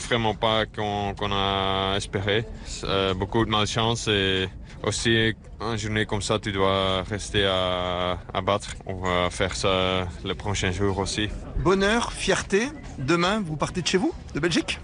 vraiment 0.09 0.35
pas 0.35 0.65
qu'on 0.65 1.31
a 1.31 1.95
espéré. 1.95 2.45
Euh, 2.83 3.13
beaucoup 3.13 3.45
de 3.45 3.49
malchance 3.49 4.07
et 4.09 4.49
aussi 4.83 5.33
une 5.61 5.77
journée 5.77 6.05
comme 6.05 6.21
ça, 6.21 6.37
tu 6.37 6.51
dois 6.51 7.03
rester 7.03 7.45
à, 7.45 8.19
à 8.33 8.41
battre. 8.41 8.75
On 8.85 8.95
va 8.95 9.29
faire 9.29 9.55
ça 9.55 10.05
le 10.25 10.35
prochain 10.35 10.71
jour 10.71 10.99
aussi. 10.99 11.29
Bonheur, 11.59 12.11
fierté, 12.11 12.67
demain 12.99 13.41
vous 13.43 13.55
partez 13.55 13.81
de 13.81 13.87
chez 13.87 13.97
vous, 13.97 14.13
de 14.35 14.39
Belgique? 14.41 14.79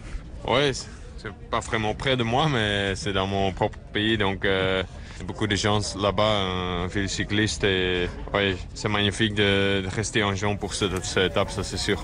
C'est- 0.48 0.88
c'est 1.18 1.34
pas 1.52 1.60
vraiment 1.60 1.94
près 1.94 2.16
de 2.18 2.24
moi, 2.24 2.48
mais 2.50 2.96
c'est 2.96 3.14
dans 3.14 3.28
mon 3.28 3.52
propre 3.52 3.78
pays, 3.94 4.18
donc 4.18 4.46
euh, 4.46 4.84
beaucoup 5.24 5.48
de 5.48 5.56
gens 5.56 5.80
là-bas, 6.00 6.40
un 6.84 6.88
ville 6.88 7.10
cycliste, 7.10 7.64
et 7.64 8.08
ouais, 8.34 8.56
c'est 8.74 8.90
magnifique 8.90 9.34
de, 9.34 9.82
de 9.82 9.88
rester 9.94 10.24
en 10.24 10.36
jaune 10.36 10.58
pour 10.58 10.74
cette, 10.74 11.04
cette 11.06 11.32
étape, 11.32 11.50
ça 11.52 11.64
c'est 11.64 11.78
sûr. 11.78 12.04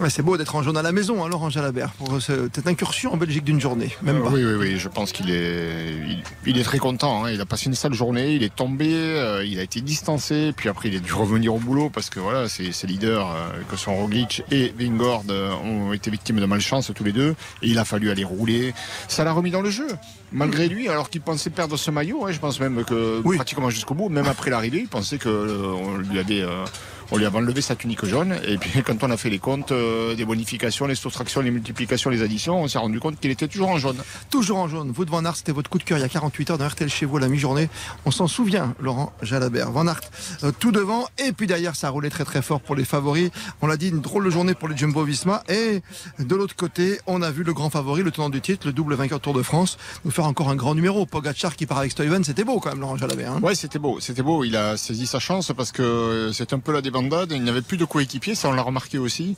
Ouais, 0.00 0.10
C'est 0.10 0.22
beau 0.22 0.36
d'être 0.36 0.54
en 0.54 0.62
jaune 0.62 0.76
à 0.76 0.82
la 0.82 0.92
maison, 0.92 1.24
hein, 1.24 1.28
Laurent 1.28 1.50
Jalabert, 1.50 1.90
pour 1.92 2.20
ce- 2.22 2.48
cette 2.54 2.66
incursion 2.66 3.12
en 3.14 3.16
Belgique 3.16 3.42
d'une 3.44 3.60
journée. 3.60 3.90
Même 4.02 4.22
pas. 4.22 4.28
Oui, 4.30 4.44
oui, 4.44 4.54
oui, 4.54 4.78
je 4.78 4.88
pense 4.88 5.10
qu'il 5.12 5.30
est, 5.30 5.90
il, 6.06 6.22
il 6.46 6.58
est 6.58 6.62
très 6.62 6.78
content. 6.78 7.24
hein. 7.24 7.30
Il 7.32 7.40
a 7.40 7.46
passé 7.46 7.66
une 7.66 7.74
sale 7.74 7.94
journée, 7.94 8.34
il 8.34 8.42
est 8.44 8.54
tombé, 8.54 8.90
euh, 8.92 9.44
il 9.44 9.58
a 9.58 9.62
été 9.62 9.80
distancé, 9.80 10.52
puis 10.56 10.68
après 10.68 10.88
il 10.88 10.96
a 10.96 11.00
dû 11.00 11.12
revenir 11.12 11.54
au 11.54 11.58
boulot 11.58 11.90
parce 11.90 12.10
que 12.10 12.20
voilà, 12.20 12.48
ses, 12.48 12.70
ses 12.72 12.86
leaders, 12.86 13.28
euh, 13.30 13.48
que 13.70 13.76
sont 13.76 13.96
Roglic 13.96 14.42
et 14.52 14.72
Vingord, 14.78 15.24
euh, 15.30 15.52
ont 15.64 15.92
été 15.92 16.10
victimes 16.10 16.38
de 16.40 16.46
malchance 16.46 16.92
tous 16.94 17.04
les 17.04 17.12
deux, 17.12 17.34
et 17.62 17.68
il 17.68 17.78
a 17.78 17.84
fallu 17.84 18.10
aller 18.10 18.24
rouler. 18.24 18.74
Ça 19.08 19.24
l'a 19.24 19.32
remis 19.32 19.50
dans 19.50 19.62
le 19.62 19.70
jeu, 19.70 19.88
malgré 20.32 20.68
lui, 20.68 20.88
alors 20.88 21.10
qu'il 21.10 21.20
pensait 21.22 21.50
perdre 21.50 21.76
ce 21.76 21.90
maillot. 21.90 22.26
hein. 22.26 22.30
je 22.32 22.38
pense 22.38 22.57
même 22.60 22.84
que 22.84 23.20
Oui. 23.24 23.36
pratiquement 23.36 23.70
jusqu'au 23.70 23.94
bout, 23.94 24.08
même 24.08 24.26
après 24.26 24.50
l'arrivée, 24.50 24.80
il 24.80 24.88
pensait 24.88 25.18
que 25.18 25.28
euh, 25.28 25.72
on 25.72 25.96
lui 25.98 26.18
avait 26.18 26.42
euh, 26.42 26.64
on 27.10 27.16
lui 27.16 27.24
avait 27.24 27.38
enlevé 27.38 27.60
sa 27.60 27.74
tunique 27.76 28.04
jaune 28.04 28.36
et 28.46 28.58
puis 28.58 28.82
quand 28.86 29.02
on 29.02 29.10
a 29.10 29.16
fait 29.16 29.30
les 29.30 29.38
comptes 29.38 29.72
euh, 29.72 30.14
des 30.14 30.24
bonifications, 30.24 30.86
les 30.86 30.94
soustractions, 30.94 31.40
les 31.40 31.50
multiplications, 31.50 32.10
les 32.10 32.22
additions, 32.22 32.62
on 32.62 32.68
s'est 32.68 32.78
rendu 32.78 33.00
compte 33.00 33.18
qu'il 33.18 33.30
était 33.30 33.48
toujours 33.48 33.68
en 33.70 33.78
jaune. 33.78 33.96
Toujours 34.30 34.58
en 34.58 34.68
jaune. 34.68 34.90
Vous 34.94 35.04
de 35.04 35.10
Van 35.10 35.24
Aert, 35.24 35.36
c'était 35.36 35.52
votre 35.52 35.70
coup 35.70 35.78
de 35.78 35.84
cœur 35.84 35.98
il 35.98 36.02
y 36.02 36.04
a 36.04 36.08
48 36.08 36.50
heures 36.50 36.58
dans 36.58 36.66
RTL 36.68 36.88
chez 36.90 37.06
vous 37.06 37.16
à 37.16 37.20
la 37.20 37.28
mi-journée. 37.28 37.68
On 38.04 38.10
s'en 38.10 38.26
souvient, 38.28 38.74
Laurent 38.80 39.12
Jalabert. 39.22 39.70
Van 39.70 39.86
Aert, 39.86 40.00
euh, 40.44 40.52
tout 40.58 40.72
devant. 40.72 41.06
Et 41.18 41.32
puis 41.32 41.46
derrière, 41.46 41.76
ça 41.76 41.88
a 41.88 41.90
roulé 41.90 42.10
très 42.10 42.24
très 42.24 42.42
fort 42.42 42.60
pour 42.60 42.74
les 42.74 42.84
favoris. 42.84 43.30
On 43.62 43.66
l'a 43.66 43.76
dit, 43.76 43.88
une 43.88 44.00
drôle 44.00 44.24
de 44.24 44.30
journée 44.30 44.54
pour 44.54 44.68
les 44.68 44.76
Jumbo 44.76 45.04
Visma. 45.04 45.42
Et 45.48 45.82
de 46.18 46.34
l'autre 46.36 46.56
côté, 46.56 47.00
on 47.06 47.22
a 47.22 47.30
vu 47.30 47.42
le 47.42 47.52
grand 47.52 47.70
favori, 47.70 48.02
le 48.02 48.10
tenant 48.10 48.28
du 48.30 48.40
titre, 48.40 48.66
le 48.66 48.72
double 48.72 48.94
vainqueur 48.94 49.20
Tour 49.20 49.34
de 49.34 49.42
France, 49.42 49.78
nous 50.04 50.10
faire 50.10 50.26
encore 50.26 50.48
un 50.50 50.56
grand 50.56 50.74
numéro. 50.74 51.06
Pogacar 51.06 51.56
qui 51.56 51.66
part 51.66 51.78
avec 51.78 51.92
Stuyven, 51.92 52.22
c'était 52.24 52.44
beau 52.44 52.60
quand 52.60 52.70
même, 52.70 52.80
Laurent 52.80 52.96
Jalabert. 52.96 53.32
hein. 53.32 53.40
Ouais, 53.42 53.54
c'était 53.54 53.78
beau, 53.78 53.98
c'était 54.00 54.22
beau. 54.22 54.44
Il 54.44 54.56
a 54.56 54.76
saisi 54.76 55.06
sa 55.06 55.18
chance 55.18 55.52
parce 55.56 55.72
que 55.72 55.82
euh, 55.82 56.32
c'est 56.32 56.52
un 56.52 56.58
peu 56.58 56.72
la 56.72 56.82
Il 57.30 57.44
n'avait 57.44 57.62
plus 57.62 57.76
de 57.76 57.84
coéquipiers, 57.84 58.34
ça 58.34 58.48
on 58.48 58.52
l'a 58.52 58.62
remarqué 58.62 58.98
aussi. 58.98 59.36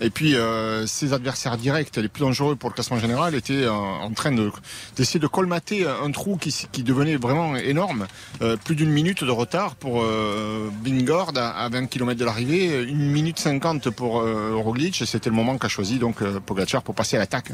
Et 0.00 0.10
puis 0.10 0.34
euh, 0.34 0.86
ses 0.86 1.12
adversaires 1.12 1.56
directs, 1.56 1.96
les 1.96 2.08
plus 2.08 2.20
dangereux 2.20 2.54
pour 2.56 2.68
le 2.70 2.74
classement 2.74 2.98
général, 2.98 3.34
étaient 3.34 3.64
euh, 3.64 3.70
en 3.72 4.10
train 4.12 4.32
de 4.32 4.50
d'essayer 4.96 5.18
de 5.20 5.26
colmater 5.26 5.86
un 5.86 6.10
trou 6.10 6.36
qui, 6.36 6.82
devenait 6.82 7.16
vraiment 7.16 7.56
énorme. 7.56 8.06
Euh, 8.42 8.56
plus 8.56 8.76
d'une 8.76 8.90
minute 8.90 9.24
de 9.24 9.30
retard 9.30 9.74
pour 9.74 10.02
euh, 10.02 10.68
Vingord 10.84 11.32
à, 11.36 11.64
à 11.64 11.68
20 11.68 11.86
km 11.86 12.18
de 12.20 12.24
l'arrivée, 12.24 12.82
une 12.82 13.10
minute 13.10 13.38
50 13.38 13.90
pour 13.90 14.20
euh, 14.20 14.52
Roglic. 14.54 15.02
C'était 15.06 15.30
le 15.30 15.36
moment 15.36 15.56
qu'a 15.58 15.68
choisi 15.68 15.98
donc 15.98 16.20
euh, 16.22 16.40
Pogacar 16.40 16.82
pour 16.82 16.94
passer 16.94 17.16
à 17.16 17.20
l'attaque, 17.20 17.50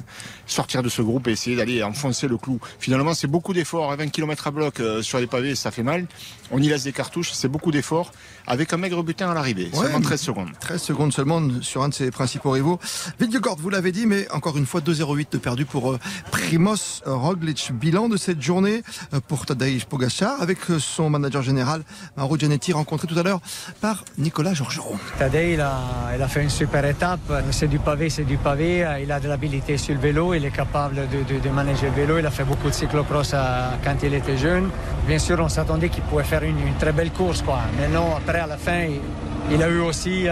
sortir 0.47 0.83
de 0.83 0.89
ce 0.89 1.03
groupe 1.03 1.29
et 1.29 1.33
essayer 1.33 1.57
d'aller 1.57 1.83
enfoncer 1.83 2.27
le 2.29 2.37
clou. 2.39 2.59
Finalement, 2.79 3.15
c'est 3.15 3.27
beaucoup 3.29 3.53
d'efforts. 3.53 3.93
À 3.93 3.97
20 3.97 4.09
km 4.09 4.47
à 4.49 4.51
bloc 4.51 4.81
euh, 4.81 5.03
sur 5.03 5.19
les 5.19 5.27
pavés, 5.27 5.55
ça 5.55 5.71
fait 5.71 5.83
mal. 5.83 6.07
On 6.51 6.59
y 6.61 6.69
laisse 6.69 6.85
des 6.85 6.93
cartouches, 6.93 7.31
c'est 7.33 7.49
beaucoup 7.49 7.71
d'efforts 7.71 8.13
avec 8.47 8.73
un 8.73 8.77
maigre 8.77 9.03
butin 9.05 9.31
à 9.31 9.35
l'arrivée, 9.35 9.71
Ouais, 9.73 9.83
seulement 9.83 9.99
mais- 10.01 10.05
13 10.05 10.21
secondes. 10.21 10.49
13 10.61 10.83
secondes 10.83 11.13
seulement 11.13 11.41
sur 11.61 11.83
un 11.83 11.89
de 11.89 11.95
ses 11.95 12.11
principaux 12.11 12.32
rivaux. 12.45 12.79
Vingegaard, 13.19 13.57
vous 13.57 13.71
l'avez 13.71 13.93
dit, 13.93 14.07
mais 14.07 14.31
encore 14.31 14.57
une 14.57 14.67
fois 14.67 14.81
2-0-8 14.81 15.33
de 15.33 15.39
perdu 15.39 15.65
pour 15.65 15.93
euh, 15.93 15.99
Primoz 16.31 17.03
Roglic. 17.05 17.71
Bilan 17.73 18.09
de 18.09 18.17
cette 18.17 18.41
journée 18.41 18.83
euh, 19.13 19.21
pour 19.27 19.47
Tadej 19.47 19.85
Pogacar 19.85 20.41
avec 20.41 20.59
euh, 20.71 20.79
son 20.79 21.11
manager 21.11 21.43
général 21.43 21.83
Mauro 22.17 22.37
Gianetti 22.37 22.73
rencontré 22.73 23.07
tout 23.07 23.19
à 23.19 23.23
l'heure 23.23 23.41
par 23.81 24.05
Nicolas 24.19 24.55
Georgeron. 24.55 24.99
Tadej, 25.19 25.55
il 25.55 25.61
a, 25.61 26.29
fait 26.29 26.43
une 26.43 26.51
super 26.51 26.85
étape. 26.85 27.21
C'est 27.51 27.69
du 27.69 27.79
pavé, 27.79 28.11
c'est 28.11 28.25
du 28.25 28.37
pavé. 28.37 28.87
Il 29.03 29.11
a 29.13 29.21
de 29.21 29.29
l'habilité 29.29 29.77
sur 29.77 29.95
le 29.95 30.01
vélo. 30.01 30.35
Il 30.35 30.45
est 30.45 30.51
capable 30.51 31.09
de, 31.09 31.39
de, 31.39 31.51
manager 31.51 31.91
le 31.91 31.97
vélo. 31.97 32.19
Il 32.19 32.27
a 32.27 32.31
fait 32.31 32.45
beaucoup 32.45 32.69
de 32.69 32.75
cyclocross 32.75 33.35
quand 33.85 33.97
il 34.03 34.15
était 34.15 34.37
jeune. 34.37 34.71
Bien 35.07 35.19
sûr, 35.19 35.39
on 35.41 35.49
s'attendait 35.49 35.89
qu'il 35.89 36.03
pouvait 36.05 36.25
faire 36.25 36.43
une, 36.43 36.57
très 36.79 36.93
belle 36.93 37.11
course. 37.11 37.43
Quoi. 37.43 37.61
Mais 37.79 37.89
non, 37.89 38.17
après, 38.17 38.41
à 38.41 38.47
la 38.47 38.57
fin, 38.57 38.87
il, 39.51 39.63
a 39.63 39.69
eu 39.69 39.81
aussi 39.81 40.27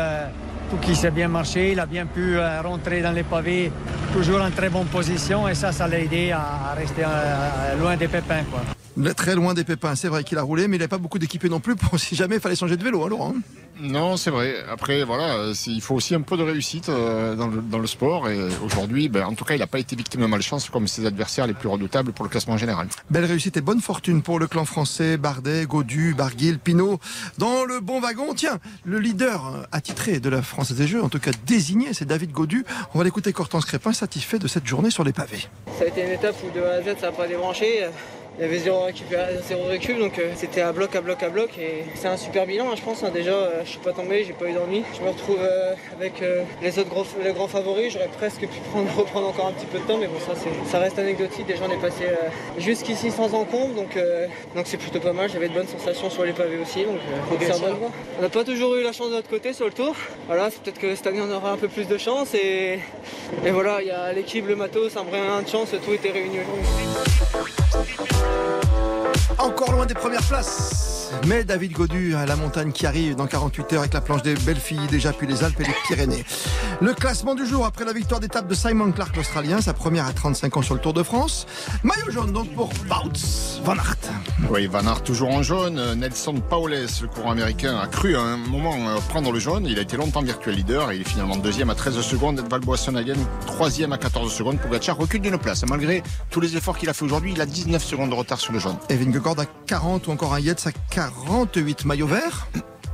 tout 0.70 0.76
qui 0.76 0.94
s'est 0.94 1.10
bien 1.10 1.28
marché. 1.28 1.72
Il 1.72 1.80
a 1.80 1.86
bien 1.86 2.06
pu 2.06 2.36
euh, 2.36 2.62
rentrer 2.62 3.02
dans 3.02 3.12
les 3.12 3.24
pavés, 3.24 3.72
toujours 4.12 4.40
en 4.40 4.50
très 4.50 4.68
bonne 4.68 4.86
position. 4.86 5.48
Et 5.48 5.54
ça, 5.54 5.72
ça 5.72 5.88
l'a 5.88 5.98
aidé 5.98 6.30
à, 6.32 6.74
rester 6.74 7.02
euh, 7.04 7.76
loin 7.80 7.96
des 7.96 8.08
pépins. 8.08 8.44
Quoi. 8.50 8.79
Très 9.16 9.34
loin 9.34 9.54
des 9.54 9.64
pépins, 9.64 9.94
c'est 9.94 10.08
vrai 10.08 10.24
qu'il 10.24 10.38
a 10.38 10.42
roulé, 10.42 10.66
mais 10.66 10.76
il 10.76 10.80
n'avait 10.80 10.88
pas 10.88 10.98
beaucoup 10.98 11.18
d'équipés 11.18 11.48
non 11.48 11.60
plus 11.60 11.76
pour 11.76 11.98
si 11.98 12.16
jamais 12.16 12.36
il 12.36 12.40
fallait 12.40 12.56
changer 12.56 12.76
de 12.76 12.82
vélo, 12.82 13.04
hein, 13.04 13.08
Laurent 13.08 13.34
Non, 13.80 14.16
c'est 14.16 14.30
vrai. 14.30 14.56
Après, 14.70 15.04
voilà, 15.04 15.52
il 15.66 15.80
faut 15.80 15.94
aussi 15.94 16.14
un 16.14 16.22
peu 16.22 16.36
de 16.36 16.42
réussite 16.42 16.88
euh, 16.88 17.34
dans 17.34 17.78
le, 17.78 17.86
sport. 17.86 18.28
Et 18.28 18.38
aujourd'hui, 18.64 19.08
ben, 19.08 19.24
en 19.24 19.34
tout 19.34 19.44
cas, 19.44 19.54
il 19.54 19.60
n'a 19.60 19.66
pas 19.66 19.78
été 19.78 19.94
victime 19.94 20.22
de 20.22 20.26
malchance 20.26 20.68
comme 20.70 20.86
ses 20.86 21.06
adversaires 21.06 21.46
les 21.46 21.54
plus 21.54 21.68
redoutables 21.68 22.12
pour 22.12 22.24
le 22.24 22.30
classement 22.30 22.56
général. 22.56 22.88
Belle 23.10 23.24
réussite 23.24 23.56
et 23.56 23.60
bonne 23.60 23.80
fortune 23.80 24.22
pour 24.22 24.38
le 24.38 24.46
clan 24.48 24.64
français, 24.64 25.16
Bardet, 25.16 25.66
Godu, 25.66 26.14
Barguil, 26.14 26.58
Pinot. 26.58 26.98
Dans 27.38 27.64
le 27.64 27.80
bon 27.80 28.00
wagon, 28.00 28.34
tiens, 28.34 28.58
le 28.84 28.98
leader 28.98 29.46
euh, 29.46 29.62
attitré 29.72 30.20
de 30.20 30.28
la 30.28 30.42
France 30.42 30.72
des 30.72 30.86
Jeux, 30.86 31.02
en 31.02 31.08
tout 31.08 31.20
cas 31.20 31.30
désigné, 31.46 31.94
c'est 31.94 32.06
David 32.06 32.32
Godu. 32.32 32.64
On 32.94 32.98
va 32.98 33.04
l'écouter 33.04 33.32
Cortance 33.32 33.64
Crépin, 33.64 33.92
satisfait 33.92 34.38
de 34.38 34.48
cette 34.48 34.66
journée 34.66 34.90
sur 34.90 35.04
les 35.04 35.12
pavés. 35.12 35.48
Ça 35.78 35.84
a 35.84 35.86
été 35.86 36.04
une 36.04 36.12
étape 36.12 36.36
où 36.44 36.56
de 36.56 36.62
A 36.62 36.74
à 36.74 36.82
Z, 36.82 37.00
ça 37.00 37.06
n'a 37.06 37.12
pas 37.12 37.26
débranché 37.26 37.86
il 38.38 38.42
y 38.42 38.44
avait 38.46 38.58
zéro, 38.58 38.86
zéro 39.46 39.64
recul, 39.64 39.98
donc 39.98 40.18
euh, 40.18 40.32
c'était 40.34 40.62
à 40.62 40.72
bloc, 40.72 40.96
à 40.96 41.02
bloc, 41.02 41.22
à 41.22 41.28
bloc. 41.28 41.50
Et 41.58 41.84
c'est 41.94 42.08
un 42.08 42.16
super 42.16 42.46
bilan, 42.46 42.70
hein, 42.70 42.74
je 42.76 42.82
pense. 42.82 43.02
Hein. 43.02 43.10
Déjà, 43.12 43.32
euh, 43.32 43.60
je 43.64 43.70
suis 43.70 43.78
pas 43.80 43.92
tombé, 43.92 44.24
j'ai 44.24 44.32
pas 44.32 44.46
eu 44.46 44.52
d'ennui. 44.52 44.82
Je 44.96 45.04
me 45.04 45.10
retrouve 45.10 45.38
euh, 45.40 45.74
avec 45.98 46.22
les 46.62 46.78
autres 46.78 46.88
gros, 46.88 47.04
les 47.22 47.32
grands 47.32 47.48
favoris. 47.48 47.92
J'aurais 47.92 48.08
presque 48.08 48.40
pu 48.40 48.60
prendre, 48.70 48.88
reprendre 48.96 49.28
encore 49.28 49.48
un 49.48 49.52
petit 49.52 49.66
peu 49.66 49.78
de 49.78 49.84
temps, 49.84 49.98
mais 49.98 50.06
bon, 50.06 50.18
ça, 50.20 50.32
ça 50.66 50.78
reste 50.78 50.98
anecdotique. 50.98 51.46
Déjà, 51.46 51.64
on 51.68 51.72
est 51.72 51.80
passé 51.82 52.04
jusqu'ici 52.56 53.10
sans 53.10 53.34
encombre, 53.34 53.74
donc 53.74 53.98
donc 54.54 54.66
c'est 54.66 54.78
plutôt 54.78 55.00
pas 55.00 55.12
mal. 55.12 55.28
J'avais 55.28 55.48
de 55.48 55.54
bonnes 55.54 55.68
sensations 55.68 56.08
sur 56.08 56.24
les 56.24 56.32
pavés 56.32 56.58
aussi, 56.58 56.84
donc 56.84 56.98
c'est 57.40 57.60
bonne 57.60 57.74
voie. 57.74 57.90
On 58.18 58.22
n'a 58.22 58.28
pas 58.28 58.44
toujours 58.44 58.74
eu 58.76 58.82
la 58.82 58.92
chance 58.92 59.10
de 59.10 59.16
notre 59.16 59.28
côté 59.28 59.52
sur 59.52 59.66
le 59.66 59.72
tour. 59.72 59.94
Voilà, 60.26 60.50
c'est 60.50 60.62
peut-être 60.62 60.78
que 60.78 60.94
cette 60.94 61.06
année 61.06 61.20
on 61.20 61.30
aura 61.30 61.52
un 61.52 61.56
peu 61.56 61.68
plus 61.68 61.86
de 61.86 61.98
chance 61.98 62.34
et, 62.34 62.78
et 63.44 63.50
voilà, 63.50 63.82
il 63.82 63.88
y 63.88 63.90
a 63.90 64.12
l'équipe, 64.12 64.46
le 64.46 64.56
matos, 64.56 64.96
un 64.96 65.04
brin 65.04 65.42
de 65.42 65.48
chance, 65.48 65.70
tout 65.84 65.92
était 65.92 66.10
réuni 66.10 66.38
aujourd'hui. 66.38 67.59
Encore 69.38 69.72
loin 69.72 69.86
des 69.86 69.94
premières 69.94 70.22
places. 70.22 70.99
Mais 71.26 71.44
David 71.44 71.72
Godu 71.72 72.14
à 72.14 72.26
la 72.26 72.36
montagne 72.36 72.72
qui 72.72 72.86
arrive 72.86 73.16
dans 73.16 73.26
48 73.26 73.72
heures 73.72 73.80
avec 73.80 73.94
la 73.94 74.00
planche 74.00 74.22
des 74.22 74.34
belles 74.34 74.56
filles 74.56 74.86
déjà 74.90 75.12
puis 75.12 75.26
les 75.26 75.44
Alpes 75.44 75.60
et 75.60 75.64
les 75.64 75.74
Pyrénées. 75.86 76.24
Le 76.80 76.94
classement 76.94 77.34
du 77.34 77.46
jour 77.46 77.66
après 77.66 77.84
la 77.84 77.92
victoire 77.92 78.20
d'étape 78.20 78.46
de 78.46 78.54
Simon 78.54 78.92
Clark 78.92 79.14
l'Australien, 79.16 79.60
sa 79.60 79.74
première 79.74 80.06
à 80.06 80.12
35 80.12 80.56
ans 80.56 80.62
sur 80.62 80.74
le 80.74 80.80
Tour 80.80 80.92
de 80.94 81.02
France. 81.02 81.46
Maillot 81.82 82.10
jaune 82.10 82.32
donc 82.32 82.48
pour 82.54 82.68
Wout 82.88 83.12
Van 83.64 83.74
Aert. 83.74 83.96
Oui, 84.50 84.66
Van 84.66 84.86
Aert 84.86 85.02
toujours 85.02 85.30
en 85.30 85.42
jaune. 85.42 85.94
Nelson 85.94 86.34
Paules, 86.48 86.70
le 86.72 87.06
courant 87.08 87.32
américain, 87.32 87.78
a 87.78 87.86
cru 87.86 88.16
à 88.16 88.20
un 88.20 88.36
moment 88.36 88.74
euh, 88.88 88.98
prendre 89.08 89.32
le 89.32 89.38
jaune. 89.38 89.66
Il 89.66 89.78
a 89.78 89.82
été 89.82 89.96
longtemps 89.96 90.22
virtuel 90.22 90.56
leader 90.56 90.90
et 90.90 90.96
il 90.96 91.00
est 91.02 91.08
finalement 91.08 91.36
deuxième 91.36 91.70
à 91.70 91.74
13 91.74 92.00
secondes. 92.00 92.42
Valboassonagen 92.50 93.18
troisième 93.46 93.92
à 93.92 93.98
14 93.98 94.32
secondes. 94.32 94.58
Pogacar 94.58 94.96
recule 94.96 95.20
d'une 95.20 95.38
place. 95.38 95.64
Malgré 95.68 96.02
tous 96.30 96.40
les 96.40 96.56
efforts 96.56 96.78
qu'il 96.78 96.88
a 96.88 96.94
fait 96.94 97.04
aujourd'hui, 97.04 97.32
il 97.32 97.40
a 97.40 97.46
19 97.46 97.82
secondes 97.84 98.10
de 98.10 98.14
retard 98.14 98.40
sur 98.40 98.52
le 98.52 98.58
jaune. 98.58 98.76
Vingegaard 98.88 99.38
à 99.38 99.44
40 99.66 100.06
ou 100.06 100.12
encore 100.12 100.34
un 100.34 100.40
Yates 100.40 100.66
à 100.66 100.72
48 101.00 101.86
maillots 101.86 102.06
verts. 102.06 102.46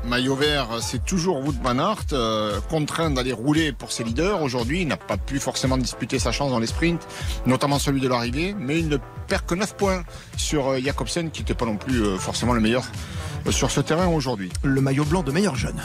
Maillot 0.04 0.36
vert, 0.36 0.68
c'est 0.80 1.04
toujours 1.04 1.44
Wood 1.44 1.56
Van 1.60 1.76
Aert, 1.80 2.04
euh, 2.12 2.60
contraint 2.70 3.10
d'aller 3.10 3.32
rouler 3.32 3.72
pour 3.72 3.90
ses 3.90 4.04
leaders. 4.04 4.40
Aujourd'hui, 4.42 4.82
il 4.82 4.86
n'a 4.86 4.96
pas 4.96 5.16
pu 5.16 5.40
forcément 5.40 5.76
disputer 5.76 6.20
sa 6.20 6.30
chance 6.30 6.52
dans 6.52 6.60
les 6.60 6.68
sprints, 6.68 7.04
notamment 7.46 7.80
celui 7.80 8.00
de 8.00 8.06
l'arrivée, 8.06 8.54
mais 8.56 8.78
il 8.78 8.88
ne 8.88 8.98
perd 9.26 9.44
que 9.44 9.56
9 9.56 9.75
points 9.75 10.04
sur 10.36 10.68
euh, 10.68 10.78
Jacobsen, 10.78 11.32
qui 11.32 11.42
n'était 11.42 11.54
pas 11.54 11.66
non 11.66 11.76
plus 11.76 12.04
euh, 12.04 12.16
forcément 12.16 12.52
le 12.52 12.60
meilleur 12.60 12.84
sur 13.50 13.70
ce 13.70 13.80
terrain 13.80 14.08
aujourd'hui. 14.08 14.50
Le 14.62 14.80
maillot 14.80 15.04
blanc 15.04 15.22
de 15.22 15.32
meilleur 15.32 15.56
jeune. 15.56 15.80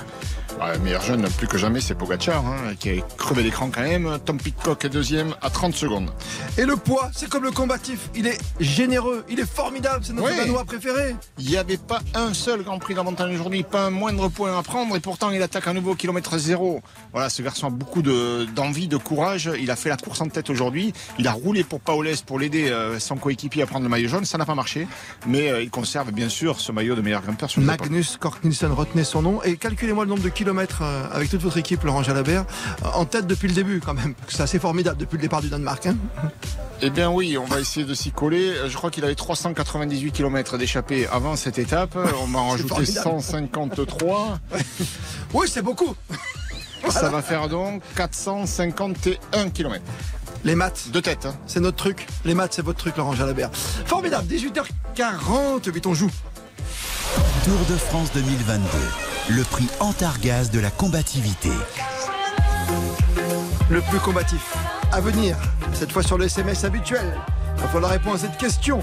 Ouais, 0.59 0.77
meilleur 0.79 1.01
jeune, 1.01 1.27
plus 1.37 1.47
que 1.47 1.57
jamais, 1.57 1.81
c'est 1.81 1.95
Pogacar, 1.95 2.45
hein, 2.45 2.75
qui 2.79 2.89
a 2.91 3.01
crevé 3.17 3.41
l'écran 3.41 3.71
quand 3.73 3.81
même. 3.81 4.19
Tom 4.23 4.37
Pitcock 4.37 4.85
est 4.85 4.89
deuxième 4.89 5.33
à 5.41 5.49
30 5.49 5.73
secondes. 5.73 6.11
Et 6.57 6.65
le 6.65 6.75
poids, 6.75 7.09
c'est 7.15 7.29
comme 7.29 7.43
le 7.43 7.51
combatif. 7.51 8.09
Il 8.15 8.27
est 8.27 8.37
généreux, 8.59 9.25
il 9.29 9.39
est 9.39 9.49
formidable, 9.49 10.03
c'est 10.03 10.13
notre 10.13 10.29
oui. 10.29 10.65
préféré. 10.67 11.15
Il 11.39 11.47
n'y 11.47 11.57
avait 11.57 11.77
pas 11.77 11.99
un 12.13 12.33
seul 12.33 12.63
Grand 12.63 12.79
Prix 12.79 12.93
de 12.93 12.99
la 12.99 13.03
montagne 13.03 13.33
aujourd'hui, 13.33 13.63
pas 13.63 13.85
un 13.85 13.89
moindre 13.89 14.27
point 14.29 14.57
à 14.57 14.61
prendre, 14.61 14.95
et 14.95 14.99
pourtant 14.99 15.31
il 15.31 15.41
attaque 15.41 15.67
à 15.67 15.73
nouveau 15.73 15.95
kilomètre 15.95 16.37
zéro. 16.37 16.81
Voilà, 17.11 17.29
ce 17.29 17.41
garçon 17.41 17.67
a 17.67 17.71
beaucoup 17.71 18.01
d'envie, 18.01 18.87
de, 18.87 18.97
courage. 18.97 19.49
Il 19.59 19.71
a 19.71 19.75
fait 19.75 19.89
la 19.89 19.97
course 19.97 20.21
en 20.21 20.27
tête 20.27 20.49
aujourd'hui. 20.49 20.93
Il 21.17 21.27
a 21.27 21.31
roulé 21.31 21.63
pour 21.63 21.79
Paoles 21.79 22.17
pour 22.25 22.39
l'aider 22.39 22.69
euh, 22.69 22.99
son 22.99 23.15
coéquipier 23.15 23.63
à 23.63 23.65
prendre 23.65 23.83
le 23.83 23.89
maillot 23.89 24.09
jaune. 24.09 24.25
Ça 24.25 24.37
n'a 24.37 24.45
pas 24.45 24.55
marché, 24.55 24.87
mais 25.25 25.49
euh, 25.49 25.63
il 25.63 25.69
conserve 25.69 26.11
bien 26.11 26.29
sûr 26.29 26.59
ce 26.59 26.71
maillot 26.71 26.95
de 26.95 27.01
meilleur 27.01 27.21
grimpeur 27.21 27.49
Magnus 27.58 28.17
Kort 28.17 28.38
retenez 28.72 29.03
son 29.03 29.22
nom 29.22 29.43
et 29.43 29.58
calculez-moi 29.58 30.05
le 30.05 30.10
nombre 30.10 30.24
de 30.24 30.29
kilomètres 30.29 30.81
euh, 30.81 31.08
avec 31.12 31.29
toute 31.29 31.41
votre 31.41 31.58
équipe, 31.58 31.84
Laurent 31.84 32.03
Jalabert, 32.03 32.46
euh, 32.84 32.88
en 32.93 33.05
tête 33.05 33.27
depuis 33.27 33.48
le 33.48 33.53
début 33.53 33.79
quand 33.79 33.93
même. 33.93 34.13
C'est 34.27 34.43
assez 34.43 34.60
formidable 34.60 34.98
depuis 34.98 35.17
le 35.17 35.22
départ 35.24 35.41
du 35.41 35.50
Danemark. 35.50 35.86
Hein. 35.86 35.96
eh 36.81 36.89
bien 36.89 37.10
oui, 37.10 37.38
on 37.38 37.46
va 37.46 37.60
essayer 37.60 37.86
de 37.86 37.93
s'y 37.93 38.12
coller. 38.12 38.53
Je 38.67 38.75
crois 38.75 38.91
qu'il 38.91 39.03
avait 39.03 39.15
398 39.15 40.12
km 40.12 40.58
d'échappée 40.58 41.08
avant 41.08 41.36
cette 41.36 41.60
étape. 41.60 41.98
On 42.22 42.27
m'a 42.27 42.41
rajouté 42.41 42.86
153. 42.86 44.39
oui, 45.34 45.48
c'est 45.50 45.62
beaucoup. 45.62 45.96
Ça 46.89 47.10
va 47.10 47.22
faire 47.22 47.48
donc 47.48 47.81
451 47.96 49.50
km. 49.50 49.81
Les 50.43 50.55
maths. 50.55 50.89
De 50.91 51.00
tête. 51.00 51.25
Hein. 51.25 51.36
C'est 51.46 51.60
notre 51.60 51.77
truc. 51.77 52.08
Les 52.25 52.34
maths, 52.34 52.53
c'est 52.53 52.65
votre 52.65 52.79
truc, 52.79 52.98
Laurent 52.98 53.13
Jalabert. 53.13 53.51
Formidable. 53.53 54.27
18h40, 54.27 55.81
on 55.86 55.93
joue. 55.93 56.12
Tour 57.43 57.57
de 57.67 57.75
France 57.75 58.12
2022. 58.13 58.67
Le 59.29 59.43
prix 59.43 59.67
Antargaz 59.79 60.51
de 60.51 60.60
la 60.60 60.69
combativité. 60.69 61.50
Le 63.67 63.81
plus 63.81 63.98
combatif. 63.98 64.55
À 64.91 65.01
venir, 65.01 65.36
cette 65.74 65.91
fois 65.91 66.03
sur 66.03 66.19
le 66.19 66.25
SMS 66.25 66.65
habituel. 66.65 67.19
Il 67.55 67.63
va 67.63 67.67
falloir 67.69 67.91
répondre 67.93 68.15
à 68.17 68.19
cette 68.19 68.38
question. 68.38 68.79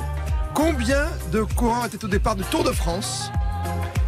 Combien 0.55 1.07
de 1.31 1.43
courants 1.43 1.85
étaient 1.85 2.05
au 2.05 2.09
départ 2.09 2.35
du 2.35 2.43
Tour 2.43 2.65
de 2.65 2.73
France? 2.73 3.31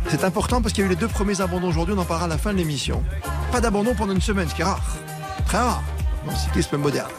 C'est 0.08 0.24
important 0.24 0.60
parce 0.60 0.74
qu'il 0.74 0.82
y 0.82 0.84
a 0.84 0.88
eu 0.88 0.90
les 0.90 0.96
deux 0.96 1.06
premiers 1.06 1.40
abandons 1.40 1.68
aujourd'hui, 1.68 1.94
on 1.96 2.00
en 2.00 2.04
parlera 2.04 2.24
à 2.24 2.28
la 2.28 2.38
fin 2.38 2.52
de 2.52 2.58
l'émission. 2.58 3.04
Pas 3.52 3.60
d'abandon 3.60 3.94
pendant 3.94 4.14
une 4.14 4.20
semaine, 4.20 4.48
ce 4.48 4.54
qui 4.56 4.62
est 4.62 4.64
rare. 4.64 4.82
Très 5.46 5.58
rare 5.58 5.84
dans 6.26 6.32
le 6.32 6.36
cyclisme 6.38 6.76
moderne. 6.76 7.12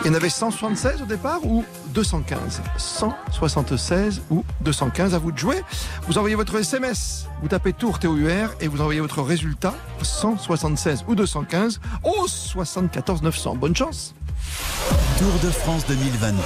Il 0.00 0.08
y 0.08 0.10
en 0.10 0.14
avait 0.14 0.30
176 0.30 1.00
au 1.02 1.06
départ 1.06 1.44
ou 1.44 1.64
215 1.94 2.60
176 2.76 4.22
ou 4.30 4.44
215 4.60 5.14
à 5.14 5.18
vous 5.18 5.32
de 5.32 5.38
jouer. 5.38 5.62
Vous 6.06 6.18
envoyez 6.18 6.34
votre 6.34 6.56
SMS, 6.56 7.28
vous 7.40 7.48
tapez 7.48 7.72
Tour 7.72 7.98
TOUR 7.98 8.50
et 8.60 8.68
vous 8.68 8.80
envoyez 8.80 9.00
votre 9.00 9.22
résultat 9.22 9.74
176 10.02 11.04
ou 11.08 11.14
215 11.14 11.80
au 12.04 12.26
74 12.26 13.22
900. 13.22 13.56
Bonne 13.56 13.76
chance. 13.76 14.14
Tour 15.18 15.32
de 15.42 15.50
France 15.50 15.86
2022. 15.86 16.42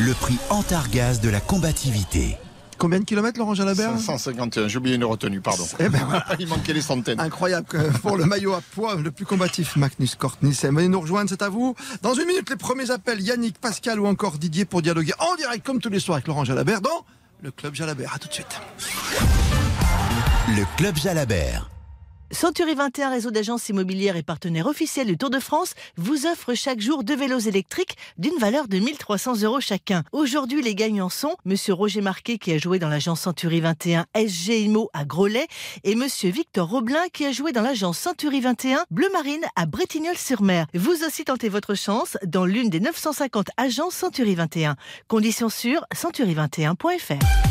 Le 0.00 0.14
prix 0.14 0.38
Antargaz 0.50 1.20
de 1.20 1.30
la 1.30 1.40
combativité. 1.40 2.36
Combien 2.80 2.98
de 2.98 3.04
kilomètres, 3.04 3.38
Laurent 3.38 3.52
Jalabert 3.52 3.98
151, 3.98 4.68
j'ai 4.68 4.78
oublié 4.78 4.96
une 4.96 5.04
retenue, 5.04 5.42
pardon. 5.42 5.66
Eh 5.78 5.90
ben 5.90 6.00
Il 6.38 6.48
manquait 6.48 6.72
les 6.72 6.80
centaines. 6.80 7.20
Incroyable 7.20 7.66
pour 8.00 8.16
le 8.16 8.24
maillot 8.24 8.54
à 8.54 8.62
poids, 8.62 8.94
le 8.94 9.10
plus 9.10 9.26
combatif, 9.26 9.76
Magnus 9.76 10.14
Cort 10.14 10.38
Venez 10.40 10.88
nous 10.88 11.00
rejoindre, 11.00 11.28
c'est 11.28 11.42
à 11.42 11.50
vous. 11.50 11.76
Dans 12.00 12.14
une 12.14 12.24
minute, 12.24 12.48
les 12.48 12.56
premiers 12.56 12.90
appels, 12.90 13.20
Yannick, 13.20 13.58
Pascal 13.58 14.00
ou 14.00 14.06
encore 14.06 14.38
Didier 14.38 14.64
pour 14.64 14.80
dialoguer 14.80 15.12
en 15.18 15.36
direct, 15.36 15.64
comme 15.64 15.78
tous 15.78 15.90
les 15.90 16.00
soirs, 16.00 16.16
avec 16.16 16.26
Laurent 16.26 16.44
Jalabert 16.44 16.80
dans 16.80 17.04
le 17.42 17.50
Club 17.50 17.74
Jalabert. 17.74 18.14
A 18.14 18.18
tout 18.18 18.28
de 18.28 18.32
suite. 18.32 18.60
Le 20.48 20.64
Club 20.78 20.96
Jalabert. 20.96 21.68
Century 22.32 22.74
21, 22.74 23.10
réseau 23.10 23.30
d'agences 23.32 23.68
immobilières 23.68 24.14
et 24.14 24.22
partenaire 24.22 24.66
officiel 24.66 25.08
du 25.08 25.18
Tour 25.18 25.30
de 25.30 25.40
France, 25.40 25.74
vous 25.96 26.26
offre 26.26 26.54
chaque 26.54 26.80
jour 26.80 27.02
deux 27.02 27.16
vélos 27.16 27.40
électriques 27.40 27.96
d'une 28.18 28.38
valeur 28.38 28.68
de 28.68 28.78
1300 28.78 29.42
euros 29.42 29.60
chacun. 29.60 30.04
Aujourd'hui, 30.12 30.62
les 30.62 30.76
gagnants 30.76 31.08
sont 31.08 31.36
Monsieur 31.44 31.74
Roger 31.74 32.00
Marquet 32.00 32.38
qui 32.38 32.52
a 32.52 32.58
joué 32.58 32.78
dans 32.78 32.88
l'agence 32.88 33.22
Century 33.22 33.60
21 33.60 34.06
SG 34.14 34.62
Immo 34.62 34.90
à 34.92 35.04
Groslay 35.04 35.48
et 35.82 35.96
Monsieur 35.96 36.30
Victor 36.30 36.68
Roblin 36.68 37.08
qui 37.12 37.26
a 37.26 37.32
joué 37.32 37.50
dans 37.50 37.62
l'agence 37.62 37.98
Century 37.98 38.40
21 38.40 38.84
Bleu 38.90 39.08
Marine 39.12 39.44
à 39.56 39.66
Bretignolles-sur-Mer. 39.66 40.66
Vous 40.74 41.02
aussi 41.04 41.24
tentez 41.24 41.48
votre 41.48 41.74
chance 41.74 42.16
dans 42.24 42.46
l'une 42.46 42.70
des 42.70 42.80
950 42.80 43.48
agences 43.56 43.94
Century 43.94 44.36
21. 44.36 44.76
Conditions 45.08 45.48
sur 45.48 45.84
century21.fr. 45.94 47.49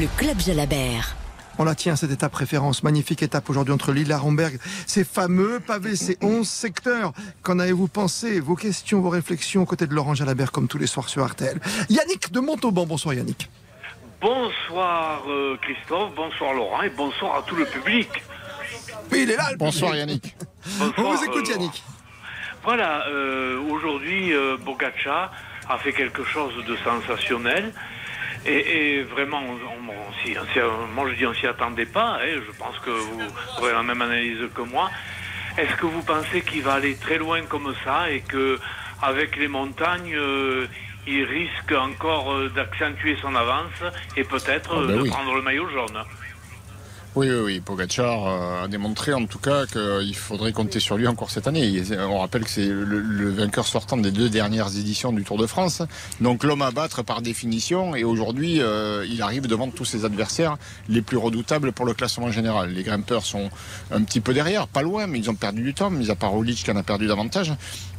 Le 0.00 0.06
Club 0.16 0.40
Jalabert. 0.40 1.14
On 1.58 1.64
la 1.64 1.74
tient, 1.74 1.94
cette 1.94 2.10
étape 2.10 2.34
référence. 2.34 2.82
Magnifique 2.82 3.22
étape 3.22 3.50
aujourd'hui 3.50 3.74
entre 3.74 3.92
Lille 3.92 4.10
et 4.10 4.14
Romberg. 4.14 4.58
Ces 4.86 5.04
fameux 5.04 5.60
pavés, 5.60 5.94
ces 5.94 6.16
11 6.22 6.48
secteurs. 6.48 7.12
Qu'en 7.42 7.58
avez-vous 7.58 7.86
pensé? 7.86 8.40
Vos 8.40 8.54
questions, 8.54 9.02
vos 9.02 9.10
réflexions, 9.10 9.66
côté 9.66 9.86
de 9.86 9.92
Laurent 9.92 10.14
Jalabert, 10.14 10.52
comme 10.52 10.68
tous 10.68 10.78
les 10.78 10.86
soirs 10.86 11.10
sur 11.10 11.22
Artel. 11.22 11.60
Yannick 11.90 12.32
de 12.32 12.40
Montauban. 12.40 12.86
Bonsoir, 12.86 13.12
Yannick. 13.12 13.50
Bonsoir, 14.22 15.22
euh, 15.28 15.58
Christophe. 15.60 16.14
Bonsoir, 16.16 16.54
Laurent. 16.54 16.80
Et 16.80 16.88
bonsoir 16.88 17.36
à 17.36 17.42
tout 17.42 17.56
le 17.56 17.66
public. 17.66 18.08
Oui, 19.12 19.24
il 19.24 19.30
est 19.30 19.36
là, 19.36 19.50
Bonsoir, 19.58 19.94
Yannick. 19.94 20.34
On 20.96 21.12
vous 21.12 21.24
écoute, 21.24 21.46
euh, 21.46 21.52
Yannick. 21.52 21.84
Voilà, 22.64 23.06
euh, 23.08 23.60
aujourd'hui, 23.70 24.32
Bogacha 24.64 25.30
a 25.68 25.76
fait 25.76 25.92
quelque 25.92 26.24
chose 26.24 26.54
de 26.66 26.74
sensationnel. 26.76 27.74
Et, 28.46 29.02
vraiment, 29.02 29.42
moi 30.94 31.08
je 31.10 31.14
dis 31.16 31.26
on 31.26 31.34
s'y 31.34 31.46
attendait 31.46 31.86
pas, 31.86 32.18
et 32.26 32.34
je 32.34 32.52
pense 32.58 32.78
que 32.78 32.90
vous 32.90 33.20
aurez 33.58 33.72
la 33.72 33.82
même 33.82 34.00
analyse 34.00 34.38
que 34.54 34.62
moi. 34.62 34.90
est-ce 35.58 35.74
que 35.76 35.86
vous 35.86 36.02
pensez 36.02 36.40
qu'il 36.42 36.62
va 36.62 36.74
aller 36.74 36.96
très 36.96 37.18
loin 37.18 37.42
comme 37.42 37.74
ça 37.84 38.10
et 38.10 38.20
que 38.20 38.58
avec 39.02 39.36
les 39.36 39.48
montagnes, 39.48 40.14
euh, 40.14 40.66
il 41.06 41.24
risque 41.24 41.72
encore 41.72 42.32
euh, 42.32 42.48
d'accentuer 42.50 43.16
son 43.20 43.34
avance 43.34 43.82
et 44.16 44.24
peut-être 44.24 44.70
Ah, 44.74 44.78
euh, 44.80 44.86
ben 44.86 44.96
de 44.96 45.02
oui. 45.02 45.10
prendre 45.10 45.34
le 45.34 45.42
maillot 45.42 45.68
jaune? 45.68 45.98
Oui, 47.16 47.28
oui, 47.28 47.40
oui. 47.44 47.60
Pogacar 47.60 48.28
euh, 48.28 48.64
a 48.64 48.68
démontré 48.68 49.12
en 49.12 49.26
tout 49.26 49.40
cas 49.40 49.66
qu'il 49.66 50.14
faudrait 50.14 50.52
compter 50.52 50.78
sur 50.78 50.96
lui 50.96 51.08
encore 51.08 51.30
cette 51.30 51.48
année. 51.48 51.82
On 51.98 52.20
rappelle 52.20 52.44
que 52.44 52.50
c'est 52.50 52.68
le, 52.68 53.30
vainqueur 53.30 53.66
sortant 53.66 53.96
des 53.96 54.12
deux 54.12 54.28
dernières 54.28 54.68
éditions 54.76 55.12
du 55.12 55.24
Tour 55.24 55.36
de 55.36 55.46
France. 55.46 55.82
Donc 56.20 56.44
l'homme 56.44 56.62
à 56.62 56.70
battre 56.70 57.02
par 57.02 57.20
définition. 57.20 57.96
Et 57.96 58.04
aujourd'hui, 58.04 58.60
euh, 58.60 59.04
il 59.10 59.22
arrive 59.22 59.48
devant 59.48 59.68
tous 59.70 59.84
ses 59.84 60.04
adversaires 60.04 60.56
les 60.88 61.02
plus 61.02 61.16
redoutables 61.16 61.72
pour 61.72 61.84
le 61.84 61.94
classement 61.94 62.30
général. 62.30 62.70
Les 62.70 62.84
grimpeurs 62.84 63.24
sont 63.24 63.50
un 63.90 64.04
petit 64.04 64.20
peu 64.20 64.32
derrière, 64.32 64.68
pas 64.68 64.82
loin, 64.82 65.08
mais 65.08 65.18
ils 65.18 65.30
ont 65.30 65.34
perdu 65.34 65.62
du 65.62 65.74
temps. 65.74 65.90
Mis 65.90 66.10
à 66.10 66.14
part 66.14 66.30
Roglic 66.30 66.62
qui 66.62 66.70
en 66.70 66.76
a 66.76 66.84
perdu 66.84 67.08
davantage. 67.08 67.52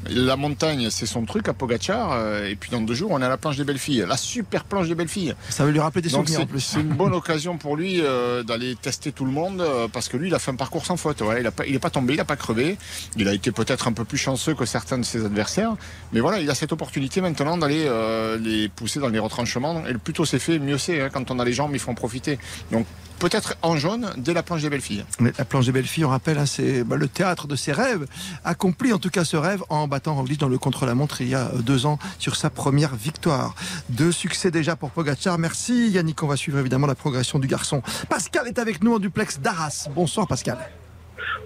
La 0.10 0.36
montagne, 0.36 0.90
c'est 0.90 1.06
son 1.06 1.26
truc 1.26 1.48
à 1.48 1.54
Pogacar. 1.54 2.12
euh, 2.14 2.48
Et 2.48 2.56
puis 2.56 2.72
dans 2.72 2.82
deux 2.82 2.94
jours, 2.94 3.12
on 3.12 3.22
est 3.22 3.26
à 3.26 3.30
la 3.30 3.38
planche 3.38 3.58
des 3.58 3.64
belles 3.64 3.78
filles. 3.78 4.04
La 4.08 4.18
super 4.18 4.64
planche 4.64 4.88
des 4.88 4.96
belles 4.96 5.08
filles. 5.08 5.36
Ça 5.50 5.64
veut 5.66 5.72
lui 5.72 5.80
rappeler 5.80 6.02
des 6.02 6.10
Donc 6.10 6.28
souvenirs 6.28 6.40
en 6.40 6.44
c'est 6.44 6.50
plus. 6.50 6.60
c'est 6.60 6.80
une 6.80 6.94
bonne 6.94 7.14
occasion 7.22 7.58
pour 7.58 7.78
lui 7.78 8.02
euh, 8.02 8.44
d'aller 8.44 8.76
tester 8.76 9.12
tout 9.12 9.26
le 9.26 9.32
monde 9.32 9.62
euh, 9.62 9.88
parce 9.92 10.10
que 10.10 10.18
lui 10.18 10.28
il 10.30 10.34
a 10.36 10.40
fait 10.40 10.52
un 10.52 10.56
parcours 10.56 10.86
sans 10.86 10.98
faute. 10.98 11.22
Il 11.40 11.46
a 11.48 11.52
pas, 11.80 11.90
tombé, 11.90 12.16
il 12.16 12.20
a 12.20 12.26
pas 12.26 12.36
crevé. 12.36 12.78
Il 13.18 13.28
a 13.28 13.34
été 13.34 13.52
peut-être 13.52 13.88
un 13.88 13.94
peu 13.94 14.04
plus 14.04 14.18
chanceux 14.18 14.54
que 14.56 14.66
certains 14.66 14.98
de 14.98 15.04
ses 15.06 15.24
adversaires, 15.26 15.74
mais 16.14 16.20
voilà, 16.20 16.40
il 16.40 16.50
a 16.50 16.56
cette 16.56 16.72
opportunité 16.72 17.22
maintenant 17.22 17.58
d'aller 17.58 17.86
euh, 17.88 18.38
les 18.38 18.70
pousser 18.70 19.00
dans 19.00 19.10
les 19.10 19.20
retranchements. 19.20 19.86
Et 19.88 19.94
le 19.94 20.00
plus 20.00 20.14
tôt 20.14 20.26
c'est 20.26 20.40
fait, 20.40 20.58
mieux 20.60 20.78
c'est. 20.78 21.02
hein. 21.02 21.10
Quand 21.14 21.30
on 21.32 21.40
a 21.40 21.46
les 21.46 21.54
jambes, 21.54 21.72
il 21.74 21.80
faut 21.80 21.92
en 21.92 21.96
profiter. 21.96 22.40
Donc 22.72 22.86
peut-être 23.20 23.56
en 23.62 23.78
jaune 23.78 24.10
dès 24.18 24.34
la 24.34 24.42
planche 24.42 24.64
des 24.64 24.70
belles 24.72 24.82
filles. 24.82 25.06
Mais 25.20 25.32
la 25.38 25.46
planche 25.46 25.68
des 25.68 25.72
belles 25.72 25.86
filles, 25.86 26.06
on 26.06 26.10
rappelle, 26.10 26.40
hein, 26.40 26.48
c'est 26.48 26.84
bah, 26.84 26.96
le 26.96 27.08
théâtre 27.08 27.46
de 27.48 27.56
ses 27.56 27.72
rêves. 27.72 28.08
Accompli 28.44 28.94
en 28.94 28.98
tout 28.98 29.12
cas 29.12 29.24
ce 29.26 29.38
rêve 29.38 29.62
en 29.70 29.88
battant 29.92 30.16
Roglic 30.16 30.40
dans 30.40 30.48
le 30.48 30.58
contre-la-montre 30.58 31.22
il 31.22 31.28
y 31.28 31.36
a 31.36 31.48
euh, 31.48 31.62
deux 31.62 31.86
ans 31.86 32.00
sur 32.18 32.36
sa 32.36 32.50
première 32.50 32.96
victoire. 32.96 33.54
Deux 33.90 34.12
succès 34.12 34.50
déjà 34.50 34.76
pour 34.76 34.90
Pogacar. 34.90 35.38
Merci 35.38 35.90
Yannick. 35.90 36.24
On 36.24 36.28
va 36.28 36.38
suivre 36.38 36.58
évidemment 36.58 36.88
la 36.88 36.96
progression 36.96 37.38
du 37.38 37.48
garçon. 37.48 37.84
Pascal 38.10 38.48
est 38.48 38.58
avec 38.58 38.84
nous 38.84 38.96
en 38.96 39.00
duplex 39.00 39.40
d'Arras. 39.40 39.90
Bonsoir 39.94 40.28
Pascal. 40.28 40.58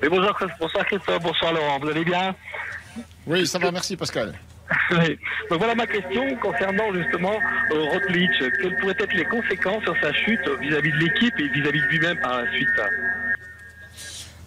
Oui, 0.02 0.10
bonsoir 0.10 0.36
Christophe, 0.86 1.24
bonsoir 1.24 1.54
Laurent, 1.54 1.80
vous 1.80 1.90
allez 1.90 2.06
bien? 2.06 2.36
Oui, 3.28 3.48
ça 3.48 3.58
va, 3.60 3.72
merci 3.72 3.98
Pascal. 3.98 4.34
Oui. 4.92 5.18
Donc 5.50 5.60
voilà 5.60 5.76
ma 5.76 5.88
question 5.88 6.24
concernant 6.38 6.94
justement 6.94 7.34
euh, 7.72 7.84
Roglic. 7.92 8.32
Quelles 8.62 8.78
pourraient 8.80 8.96
être 9.00 9.14
les 9.14 9.26
conséquences 9.26 9.84
sur 9.84 9.96
sa 10.02 10.14
chute 10.14 10.48
vis-à-vis 10.62 10.92
de 10.92 10.98
l'équipe 10.98 11.34
et 11.40 11.48
vis-à-vis 11.50 11.82
de 11.82 11.88
lui-même 11.88 12.20
par 12.20 12.42
la 12.42 12.52
suite? 12.52 12.70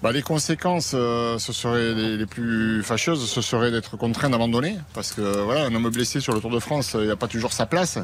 Bah, 0.00 0.12
les 0.12 0.23
conséquences, 0.23 0.93
euh, 0.95 1.38
ce 1.38 1.52
seraient 1.52 1.93
les, 1.93 2.26
plus 2.26 2.85
fâcheuses, 2.85 3.28
ce 3.28 3.43
serait 3.43 3.73
d'être 3.73 3.97
contraint 3.97 4.31
d'abandonner, 4.31 4.76
parce 4.95 5.12
que 5.12 5.43
voilà, 5.43 5.64
un 5.64 5.75
homme 5.75 5.90
blessé 5.90 6.21
sur 6.21 6.33
le 6.33 6.40
Tour 6.40 6.52
de 6.52 6.61
France, 6.61 6.95
euh, 6.95 7.02
il 7.02 7.09
n'a 7.09 7.17
pas 7.17 7.26
toujours 7.26 7.52
sa 7.52 7.67
place, 7.67 7.99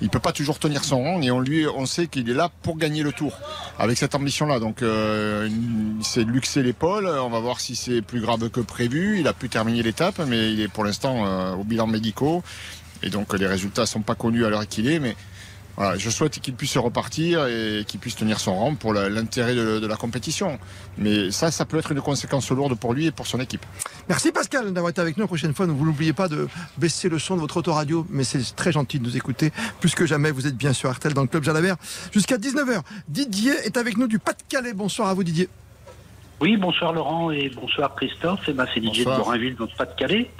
il 0.00 0.08
peut 0.08 0.18
pas 0.18 0.32
toujours 0.32 0.58
tenir 0.58 0.82
son 0.82 1.00
rang, 1.00 1.22
et 1.22 1.30
on 1.30 1.38
lui, 1.38 1.64
on 1.68 1.86
sait 1.86 2.08
qu'il 2.08 2.28
est 2.28 2.34
là 2.34 2.50
pour 2.62 2.76
gagner 2.76 3.04
le 3.04 3.12
Tour, 3.12 3.38
avec 3.78 3.96
cette 3.96 4.16
ambition-là. 4.16 4.58
Donc, 4.58 4.82
euh, 4.82 5.48
il 5.48 6.04
s'est 6.04 6.24
luxé 6.24 6.64
l'épaule. 6.64 7.06
On 7.06 7.30
va 7.30 7.38
voir 7.38 7.60
si 7.60 7.76
c'est 7.76 8.02
plus 8.02 8.20
grave 8.20 8.50
que 8.50 8.60
prévu. 8.60 9.20
Il 9.20 9.28
a 9.28 9.32
pu 9.32 9.48
terminer 9.48 9.84
l'étape, 9.84 10.20
mais 10.26 10.52
il 10.52 10.60
est 10.60 10.68
pour 10.68 10.82
l'instant 10.82 11.26
euh, 11.26 11.54
au 11.54 11.62
bilan 11.62 11.86
médicaux, 11.86 12.42
et 13.04 13.10
donc 13.10 13.38
les 13.38 13.46
résultats 13.46 13.86
sont 13.86 14.02
pas 14.02 14.16
connus 14.16 14.44
à 14.44 14.50
l'heure 14.50 14.66
qu'il 14.66 14.88
est, 14.88 14.98
mais 14.98 15.14
je 15.96 16.10
souhaite 16.10 16.40
qu'il 16.40 16.54
puisse 16.54 16.76
repartir 16.76 17.46
et 17.46 17.84
qu'il 17.86 18.00
puisse 18.00 18.16
tenir 18.16 18.40
son 18.40 18.54
rang 18.54 18.74
pour 18.74 18.92
l'intérêt 18.94 19.54
de, 19.54 19.78
de 19.78 19.86
la 19.86 19.96
compétition. 19.96 20.58
Mais 20.98 21.30
ça, 21.30 21.50
ça 21.50 21.64
peut 21.64 21.78
être 21.78 21.92
une 21.92 22.00
conséquence 22.00 22.50
lourde 22.50 22.74
pour 22.74 22.94
lui 22.94 23.06
et 23.06 23.10
pour 23.10 23.26
son 23.26 23.40
équipe. 23.40 23.64
Merci 24.08 24.32
Pascal 24.32 24.72
d'avoir 24.72 24.90
été 24.90 25.00
avec 25.00 25.16
nous. 25.16 25.22
La 25.22 25.28
prochaine 25.28 25.54
fois, 25.54 25.66
vous 25.66 25.84
n'oubliez 25.84 26.12
pas 26.12 26.28
de 26.28 26.48
baisser 26.78 27.08
le 27.08 27.18
son 27.18 27.36
de 27.36 27.40
votre 27.40 27.56
autoradio, 27.56 28.06
mais 28.10 28.24
c'est 28.24 28.54
très 28.54 28.72
gentil 28.72 28.98
de 28.98 29.04
nous 29.04 29.16
écouter. 29.16 29.52
Plus 29.80 29.94
que 29.94 30.06
jamais, 30.06 30.30
vous 30.30 30.46
êtes 30.46 30.56
bien 30.56 30.72
sur 30.72 30.88
Artel 30.88 31.12
dans 31.12 31.22
le 31.22 31.28
Club 31.28 31.44
Jalabert 31.44 31.76
jusqu'à 32.12 32.36
19h. 32.36 32.80
Didier 33.08 33.52
est 33.64 33.76
avec 33.76 33.96
nous 33.96 34.06
du 34.06 34.18
Pas-de-Calais. 34.18 34.72
Bonsoir 34.72 35.08
à 35.08 35.14
vous 35.14 35.24
Didier. 35.24 35.48
Oui, 36.40 36.56
bonsoir 36.58 36.92
Laurent 36.92 37.30
et 37.30 37.48
bonsoir 37.48 37.94
Christophe. 37.94 38.40
Eh 38.48 38.52
ben, 38.52 38.66
c'est 38.74 38.80
Didier 38.80 39.04
de 39.04 39.08
Bonsoir. 39.08 39.24
Borinville, 39.26 39.56
dans 39.56 39.64
le 39.64 39.70
Pas-de-Calais. 39.76 40.30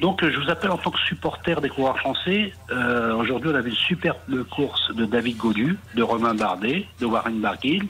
Donc, 0.00 0.22
euh, 0.22 0.30
je 0.32 0.38
vous 0.38 0.48
appelle 0.50 0.70
en 0.70 0.78
tant 0.78 0.90
que 0.92 1.00
supporter 1.00 1.60
des 1.60 1.68
coureurs 1.68 1.98
français. 1.98 2.52
Euh, 2.70 3.14
Aujourd'hui, 3.16 3.50
on 3.52 3.54
avait 3.54 3.70
une 3.70 3.76
superbe 3.76 4.44
course 4.50 4.94
de 4.94 5.04
David 5.04 5.36
Godu, 5.38 5.76
de 5.96 6.02
Romain 6.02 6.34
Bardet, 6.34 6.86
de 7.00 7.06
Warren 7.06 7.40
Barguil, 7.40 7.88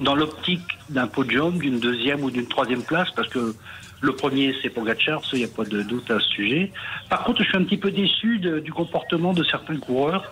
dans 0.00 0.14
l'optique 0.14 0.62
d'un 0.88 1.06
podium, 1.06 1.58
d'une 1.58 1.78
deuxième 1.78 2.22
ou 2.24 2.30
d'une 2.30 2.46
troisième 2.48 2.82
place, 2.82 3.10
parce 3.14 3.28
que 3.28 3.54
le 4.00 4.12
premier, 4.16 4.54
c'est 4.60 4.68
Pogacar, 4.68 5.22
ça, 5.24 5.30
il 5.34 5.38
n'y 5.38 5.44
a 5.44 5.48
pas 5.54 5.64
de 5.64 5.80
doute 5.82 6.10
à 6.10 6.20
ce 6.20 6.28
sujet. 6.28 6.72
Par 7.08 7.24
contre, 7.24 7.42
je 7.42 7.48
suis 7.48 7.56
un 7.56 7.64
petit 7.64 7.78
peu 7.78 7.90
déçu 7.90 8.38
de- 8.38 8.60
du 8.60 8.70
comportement 8.72 9.32
de 9.32 9.42
certains 9.44 9.76
coureurs 9.78 10.24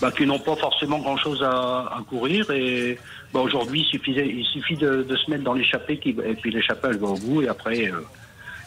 bah, 0.00 0.12
qui 0.16 0.26
n'ont 0.26 0.38
pas 0.38 0.54
forcément 0.54 0.98
grand-chose 0.98 1.42
à, 1.42 1.50
à 1.96 2.02
courir. 2.08 2.48
Et 2.52 2.98
bah, 3.32 3.40
aujourd'hui, 3.40 3.80
il, 3.80 4.44
suffit 4.44 4.76
de, 4.76 5.06
se 5.16 5.30
mettre 5.30 5.44
dans 5.44 5.54
l'échappée, 5.54 6.00
et 6.04 6.34
puis 6.34 6.50
l'échappée, 6.50 6.88
elle 6.90 6.98
va 6.98 7.08
au 7.08 7.16
bout. 7.16 7.42
Et 7.42 7.48
après, 7.48 7.90
euh, 7.90 8.00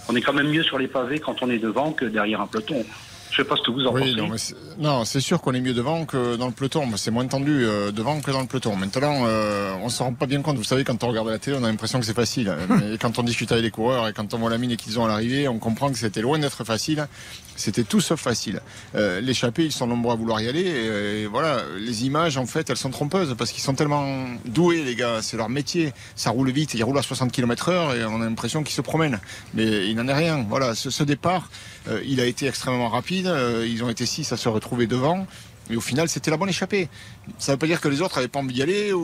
on 0.08 0.16
est 0.16 0.22
quand 0.22 0.34
même 0.34 0.50
mieux 0.50 0.64
sur 0.64 0.78
les 0.78 0.88
pavés 0.88 1.20
quand 1.20 1.42
on 1.42 1.50
est 1.50 1.60
devant 1.60 1.92
que 1.92 2.06
derrière 2.06 2.42
un 2.42 2.48
peloton. 2.48 2.86
Je 3.32 3.36
sais 3.36 3.44
pas 3.44 3.56
ce 3.56 3.62
que 3.62 3.72
vous 3.72 3.86
en 3.86 3.94
Oui, 3.94 4.16
pensez. 4.18 4.56
non, 4.80 5.06
c'est- 5.06 5.20
sûr 5.20 5.40
qu'on 5.42 5.54
est 5.54 5.62
mieux 5.62 5.74
devant 5.74 6.06
que 6.06 6.36
dans 6.36 6.48
le 6.48 6.52
peloton. 6.52 6.86
C'est 6.96 7.12
moins 7.12 7.28
tendu 7.28 7.64
euh, 7.64 7.92
devant 7.92 8.20
que 8.22 8.32
dans 8.32 8.42
le 8.42 8.48
peloton. 8.48 8.76
Maintenant, 8.76 9.24
euh, 9.26 9.74
on 9.84 9.90
se 9.90 10.02
rend 10.02 10.14
pas 10.14 10.26
bien 10.26 10.42
compte. 10.42 10.58
Vous 10.58 10.64
savez, 10.64 10.84
quand 10.84 11.04
on 11.04 11.08
regarde 11.10 11.28
la 11.28 11.38
télé, 11.38 11.58
on 11.60 11.64
a 11.64 11.68
l'impression 11.70 12.00
que 12.00 12.06
c'est 12.06 12.16
facile. 12.16 12.52
Mais 12.70 12.98
quand 12.98 13.20
on 13.20 13.24
discute 13.24 13.52
avec 13.52 13.64
les 13.64 13.70
coureurs 13.72 14.08
et 14.08 14.14
quand 14.14 14.34
on 14.34 14.38
voit 14.40 14.50
la 14.50 14.58
mine 14.58 14.76
qu'ils 14.78 14.98
ont 15.00 15.06
à 15.06 15.08
l'arrivée, 15.10 15.48
on 15.48 15.60
comprend 15.60 15.92
que 15.92 15.98
c'était 15.98 16.22
loin 16.22 16.40
d'être 16.40 16.64
facile. 16.64 17.08
C'était 17.56 17.84
tout 17.84 18.00
sauf 18.00 18.20
facile. 18.22 18.62
Euh, 18.96 19.20
L'échappée, 19.20 19.66
ils 19.66 19.72
sont 19.74 19.86
nombreux 19.86 20.14
à 20.14 20.16
vouloir 20.16 20.40
y 20.42 20.48
aller. 20.48 20.62
Et, 20.62 21.22
et 21.24 21.26
voilà, 21.28 21.62
les 21.78 22.06
images, 22.06 22.38
en 22.38 22.46
fait, 22.46 22.70
elles 22.70 22.78
sont 22.78 22.90
trompeuses 22.90 23.36
parce 23.38 23.52
qu'ils 23.52 23.62
sont 23.64 23.76
tellement 23.76 24.26
doués, 24.46 24.84
les 24.84 24.96
gars. 24.96 25.20
C'est 25.22 25.36
leur 25.38 25.50
métier. 25.50 25.92
Ça 26.16 26.30
roule 26.32 26.50
vite. 26.52 26.74
Ils 26.74 26.84
roulent 26.84 26.98
à 26.98 27.04
60 27.04 27.32
km 27.34 27.70
heure 27.70 27.94
et 27.94 28.06
on 28.06 28.22
a 28.22 28.26
l'impression 28.26 28.64
qu'ils 28.64 28.76
se 28.76 28.82
promènent. 28.82 29.20
Mais 29.54 29.88
il 29.88 29.96
n'en 29.96 30.08
est 30.08 30.14
rien. 30.14 30.46
Voilà, 30.50 30.74
ce, 30.74 30.90
ce 30.90 31.04
départ, 31.04 31.50
euh, 31.90 32.02
il 32.08 32.22
a 32.22 32.26
été 32.26 32.48
extrêmement 32.48 32.88
rapide. 32.90 33.19
Euh, 33.28 33.66
ils 33.68 33.84
ont 33.84 33.90
été 33.90 34.06
six 34.06 34.32
à 34.32 34.38
se 34.38 34.50
retrouver 34.50 34.88
devant. 34.88 35.26
Et 35.72 35.76
au 35.76 35.82
final, 35.82 36.10
c'était 36.10 36.32
la 36.32 36.38
bonne 36.38 36.50
échappée. 36.50 36.90
Ça 37.38 37.52
ne 37.52 37.56
veut 37.56 37.60
pas 37.60 37.68
dire 37.68 37.80
que 37.80 37.88
les 37.90 38.02
autres 38.02 38.16
n'avaient 38.16 38.28
pas 38.28 38.40
envie 38.40 38.56
d'y 38.56 38.64
aller 38.64 38.92
ou, 38.92 39.00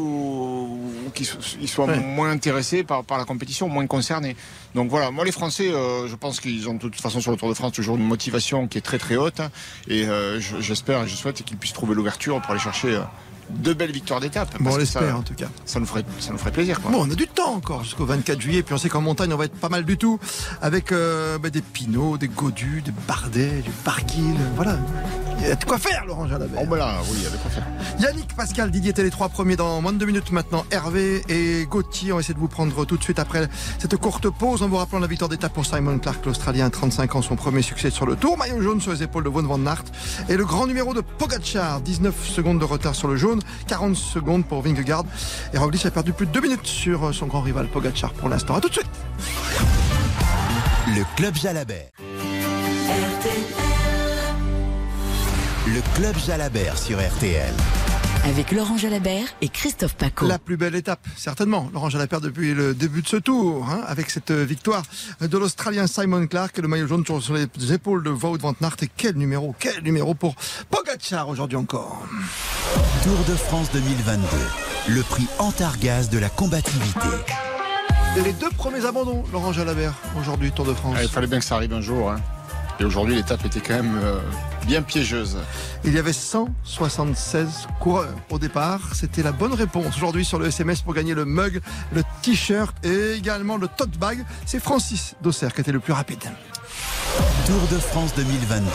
ou 1.05 1.09
qu'ils 1.13 1.27
so- 1.27 1.37
ils 1.61 1.67
soient 1.67 1.85
Ouais. 1.85 1.99
moins 1.99 2.31
intéressés 2.31 2.83
par, 2.83 3.03
par 3.03 3.19
la 3.19 3.23
compétition, 3.25 3.69
moins 3.69 3.85
concernés. 3.85 4.35
Donc 4.73 4.89
voilà, 4.89 5.11
moi 5.11 5.23
les 5.25 5.31
Français, 5.31 5.69
euh, 5.71 6.07
je 6.07 6.15
pense 6.15 6.39
qu'ils 6.39 6.67
ont 6.67 6.73
de 6.73 6.79
toute 6.79 6.99
façon 6.99 7.19
sur 7.19 7.29
le 7.29 7.37
Tour 7.37 7.49
de 7.49 7.53
France 7.53 7.73
toujours 7.73 7.97
une 7.97 8.03
motivation 8.07 8.67
qui 8.67 8.79
est 8.79 8.81
très 8.81 8.97
très 8.97 9.15
haute. 9.15 9.41
Et 9.87 10.05
euh, 10.07 10.39
je- 10.39 10.59
j'espère 10.59 11.03
et 11.03 11.07
je 11.07 11.15
souhaite 11.15 11.43
qu'ils 11.43 11.57
puissent 11.57 11.73
trouver 11.73 11.93
l'ouverture 11.93 12.41
pour 12.41 12.49
aller 12.49 12.59
chercher 12.59 12.95
euh, 12.95 13.01
de 13.49 13.73
belles 13.73 13.91
victoires 13.91 14.19
d'étape. 14.19 14.61
Bon, 14.61 14.73
on 14.73 14.77
l'espère 14.77 15.17
en 15.17 15.21
tout 15.21 15.33
cas. 15.33 15.47
Ça 15.65 15.79
nous 15.79 15.85
ferait, 15.85 16.03
ça 16.19 16.31
nous 16.31 16.37
ferait 16.37 16.51
plaisir. 16.51 16.81
Quoi. 16.81 16.91
Bon, 16.91 17.05
on 17.07 17.11
a 17.11 17.15
du 17.15 17.27
temps 17.27 17.53
encore 17.53 17.83
jusqu'au 17.83 18.05
24 18.05 18.39
juillet. 18.39 18.63
Puis 18.63 18.73
on 18.73 18.77
sait 18.77 18.89
qu'en 18.89 19.01
montagne, 19.01 19.31
on 19.33 19.37
va 19.37 19.45
être 19.45 19.55
pas 19.55 19.69
mal 19.69 19.85
du 19.85 19.97
tout. 19.97 20.19
Avec 20.61 20.91
euh, 20.91 21.37
bah, 21.37 21.49
des 21.49 21.61
Pinots, 21.61 22.17
des 22.17 22.27
Godus, 22.27 22.81
des 22.83 22.93
Bardet, 23.07 23.61
du 23.61 23.71
Barguil. 23.83 24.35
Voilà. 24.55 24.77
Il 25.45 25.49
y 25.49 25.51
a 25.51 25.55
de 25.55 25.63
quoi 25.63 25.77
faire, 25.77 26.03
Laurent 26.07 26.27
Jalabert. 26.27 26.59
Oh, 26.59 26.65
ben 26.67 26.77
là, 26.77 26.95
oui, 27.03 27.17
il 27.17 27.23
y 27.23 27.27
a 27.27 27.29
de 27.29 27.37
quoi 27.37 27.51
faire. 27.51 27.63
Yannick, 27.99 28.35
Pascal, 28.35 28.71
Didier 28.71 28.89
étaient 28.89 29.03
les 29.03 29.11
trois 29.11 29.29
premiers 29.29 29.55
dans 29.55 29.79
moins 29.79 29.93
de 29.93 29.99
deux 29.99 30.07
minutes 30.07 30.31
maintenant. 30.31 30.65
Hervé 30.71 31.21
et 31.29 31.67
Gauthier, 31.67 32.13
on 32.13 32.15
va 32.15 32.21
essayer 32.21 32.33
de 32.33 32.39
vous 32.39 32.47
prendre 32.47 32.83
tout 32.85 32.97
de 32.97 33.03
suite 33.03 33.19
après 33.19 33.47
cette 33.77 33.95
courte 33.97 34.27
pause 34.27 34.63
en 34.63 34.67
vous 34.67 34.77
rappelant 34.77 34.97
la 34.97 35.05
victoire 35.05 35.29
d'étape 35.29 35.53
pour 35.53 35.63
Simon 35.63 35.99
Clark, 35.99 36.25
l'Australien, 36.25 36.71
35 36.71 37.15
ans, 37.15 37.21
son 37.21 37.35
premier 37.35 37.61
succès 37.61 37.91
sur 37.91 38.07
le 38.07 38.15
tour. 38.15 38.39
Maillot 38.39 38.59
jaune 38.59 38.81
sur 38.81 38.91
les 38.91 39.03
épaules 39.03 39.23
de 39.23 39.29
Von 39.29 39.43
Van 39.43 39.63
Aert. 39.67 39.83
Et 40.29 40.35
le 40.35 40.45
grand 40.45 40.65
numéro 40.65 40.95
de 40.95 41.01
Pogacar, 41.01 41.79
19 41.79 42.27
secondes 42.27 42.59
de 42.59 42.65
retard 42.65 42.95
sur 42.95 43.07
le 43.07 43.15
jaune, 43.15 43.41
40 43.67 43.95
secondes 43.95 44.45
pour 44.45 44.63
Vingegaard. 44.63 45.05
Et 45.53 45.59
Roglic 45.59 45.85
a 45.85 45.91
perdu 45.91 46.11
plus 46.11 46.25
de 46.25 46.31
deux 46.31 46.41
minutes 46.41 46.65
sur 46.65 47.13
son 47.13 47.27
grand 47.27 47.41
rival 47.41 47.67
Pogacar 47.67 48.13
pour 48.13 48.29
l'instant. 48.29 48.55
À 48.55 48.61
tout 48.61 48.69
de 48.69 48.73
suite. 48.73 48.89
Le 50.87 51.03
Club 51.15 51.35
Jalabert. 51.35 51.91
Le 55.67 55.81
Club 55.95 56.15
Jalabert 56.17 56.77
sur 56.77 56.99
RTL. 56.99 57.53
Avec 58.25 58.51
Laurent 58.51 58.77
Jalabert 58.77 59.25
et 59.41 59.49
Christophe 59.49 59.95
Paco. 59.95 60.25
La 60.27 60.39
plus 60.39 60.57
belle 60.57 60.75
étape, 60.75 61.05
certainement. 61.15 61.69
Laurent 61.73 61.89
Jalabert 61.89 62.21
depuis 62.21 62.53
le 62.53 62.73
début 62.73 63.01
de 63.01 63.07
ce 63.07 63.17
tour, 63.17 63.67
hein, 63.69 63.81
avec 63.87 64.09
cette 64.09 64.31
victoire 64.31 64.83
de 65.21 65.37
l'Australien 65.37 65.85
Simon 65.87 66.25
Clark 66.27 66.57
et 66.57 66.61
le 66.61 66.67
maillot 66.67 66.87
jaune 66.87 67.03
toujours 67.03 67.21
sur 67.23 67.33
les 67.35 67.47
épaules 67.73 68.03
de 68.03 68.09
Wout 68.09 68.37
van 68.39 68.53
Aert. 68.61 68.75
Et 68.81 68.89
quel 68.95 69.15
numéro, 69.15 69.55
quel 69.59 69.83
numéro 69.83 70.13
pour 70.15 70.35
Pogacar 70.69 71.29
aujourd'hui 71.29 71.57
encore. 71.57 72.03
Tour 73.03 73.17
de 73.27 73.35
France 73.35 73.69
2022. 73.73 74.25
Le 74.89 75.01
prix 75.03 75.27
Antargaz 75.39 76.09
de 76.09 76.17
la 76.17 76.29
combativité. 76.29 76.99
Les 78.23 78.33
deux 78.33 78.49
premiers 78.51 78.85
abandons, 78.85 79.23
Laurent 79.33 79.51
Jalabert, 79.51 79.93
aujourd'hui, 80.19 80.51
Tour 80.51 80.65
de 80.65 80.73
France. 80.73 80.95
Ah, 80.97 81.03
il 81.03 81.09
fallait 81.09 81.27
bien 81.27 81.39
que 81.39 81.45
ça 81.45 81.55
arrive 81.55 81.73
un 81.73 81.81
jour. 81.81 82.11
hein. 82.11 82.17
Et 82.79 82.83
aujourd'hui, 82.83 83.15
l'étape 83.15 83.45
était 83.45 83.61
quand 83.61 83.75
même 83.75 83.99
euh, 84.03 84.19
bien 84.67 84.81
piégeuse. 84.81 85.37
Il 85.85 85.93
y 85.93 85.99
avait 85.99 86.13
176 86.13 87.67
coureurs 87.79 88.13
au 88.29 88.39
départ. 88.39 88.81
C'était 88.93 89.23
la 89.23 89.31
bonne 89.31 89.53
réponse 89.53 89.95
aujourd'hui 89.95 90.25
sur 90.25 90.39
le 90.39 90.47
SMS 90.47 90.81
pour 90.81 90.93
gagner 90.93 91.13
le 91.13 91.25
mug, 91.25 91.61
le 91.93 92.03
t-shirt 92.21 92.75
et 92.85 93.13
également 93.13 93.57
le 93.57 93.67
tote 93.67 93.97
bag. 93.97 94.25
C'est 94.45 94.59
Francis 94.59 95.15
Dosser 95.21 95.49
qui 95.53 95.61
était 95.61 95.71
le 95.71 95.79
plus 95.79 95.93
rapide. 95.93 96.23
Tour 97.45 97.61
de 97.71 97.77
France 97.77 98.13
2022. 98.15 98.67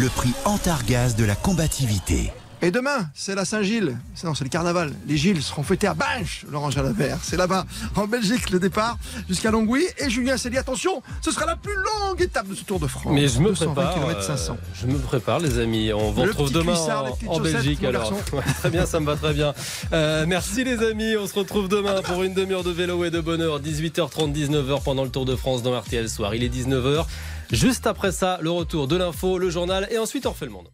Le 0.00 0.08
prix 0.08 0.32
Antargaz 0.44 1.14
de 1.14 1.24
la 1.24 1.36
combativité. 1.36 2.32
Et 2.60 2.72
demain, 2.72 3.08
c'est 3.14 3.36
la 3.36 3.44
Saint-Gilles. 3.44 3.96
C'est- 4.16 4.26
Non, 4.26 4.34
c'est 4.34 4.42
le 4.42 4.50
carnaval. 4.50 4.92
Les 5.06 5.16
Gilles 5.16 5.42
seront 5.42 5.62
fêtés 5.62 5.86
à 5.86 5.94
Binche, 5.94 6.44
Laurent 6.50 6.70
Jalabert. 6.70 7.18
C'est 7.22 7.36
là-bas, 7.36 7.64
en 7.94 8.08
Belgique, 8.08 8.50
le 8.50 8.58
départ 8.58 8.98
jusqu'à 9.28 9.52
Longwy. 9.52 9.84
Et 9.98 10.10
Julien 10.10 10.36
s'est 10.36 10.50
dit, 10.50 10.58
attention, 10.58 11.00
ce 11.22 11.30
sera 11.30 11.46
la 11.46 11.54
plus 11.54 11.74
longue 11.74 12.20
étape 12.20 12.48
de 12.48 12.56
ce 12.56 12.64
Tour 12.64 12.80
de 12.80 12.88
France. 12.88 13.12
Mais 13.14 13.28
je 13.28 13.38
me 13.38 13.50
220 13.50 13.74
prépare. 13.74 13.94
km 13.94 14.18
euh, 14.18 14.22
500. 14.22 14.56
je 14.74 14.86
me 14.88 14.98
prépare, 14.98 15.38
les 15.38 15.58
amis. 15.60 15.92
On 15.92 16.10
vous 16.10 16.24
Le 16.24 16.30
retrouve 16.30 16.50
demain 16.50 16.72
cuissard, 16.72 17.04
en, 17.28 17.38
Belgique. 17.38 17.84
Alors. 17.84 18.12
Ouais, 18.32 18.42
très 18.58 18.70
bien, 18.70 18.86
ça 18.86 18.98
me 18.98 19.06
va 19.06 19.14
très 19.14 19.34
bien. 19.34 19.54
Euh, 19.92 20.24
merci, 20.26 20.64
les 20.64 20.82
amis. 20.84 21.16
On 21.16 21.28
se 21.28 21.34
retrouve 21.34 21.68
demain 21.68 22.02
pour 22.02 22.24
une 22.24 22.34
demi-heure 22.34 22.64
de 22.64 22.72
vélo 22.72 23.04
et 23.04 23.10
de 23.10 23.20
bonheur. 23.20 23.60
18h30, 23.60 24.32
19h 24.32 24.82
pendant 24.82 25.04
le 25.04 25.10
Tour 25.10 25.24
de 25.26 25.36
France 25.36 25.62
dans 25.62 25.78
RTL 25.78 26.08
Soir. 26.08 26.34
Il 26.34 26.42
est 26.42 26.48
19h. 26.48 27.06
Juste 27.52 27.86
après 27.86 28.10
ça, 28.10 28.38
le 28.42 28.50
retour 28.50 28.88
de 28.88 28.96
l'info, 28.96 29.38
le 29.38 29.48
journal 29.48 29.86
et 29.90 29.98
ensuite 29.98 30.26
on 30.26 30.30
refait 30.32 30.44
le 30.46 30.50
monde. 30.52 30.68